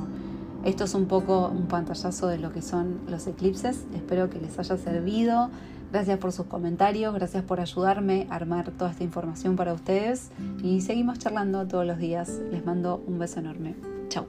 esto 0.63 0.83
es 0.83 0.93
un 0.93 1.05
poco 1.05 1.47
un 1.47 1.67
pantallazo 1.67 2.27
de 2.27 2.37
lo 2.37 2.51
que 2.51 2.61
son 2.61 2.99
los 3.07 3.27
eclipses. 3.27 3.85
Espero 3.95 4.29
que 4.29 4.39
les 4.39 4.57
haya 4.59 4.77
servido. 4.77 5.49
Gracias 5.91 6.19
por 6.19 6.31
sus 6.31 6.45
comentarios, 6.45 7.13
gracias 7.13 7.43
por 7.43 7.59
ayudarme 7.59 8.25
a 8.29 8.35
armar 8.35 8.71
toda 8.71 8.91
esta 8.91 9.03
información 9.03 9.57
para 9.57 9.73
ustedes 9.73 10.31
y 10.63 10.81
seguimos 10.81 11.19
charlando 11.19 11.67
todos 11.67 11.85
los 11.85 11.97
días. 11.97 12.39
Les 12.49 12.65
mando 12.65 13.03
un 13.05 13.19
beso 13.19 13.39
enorme. 13.39 13.75
Chao. 14.07 14.25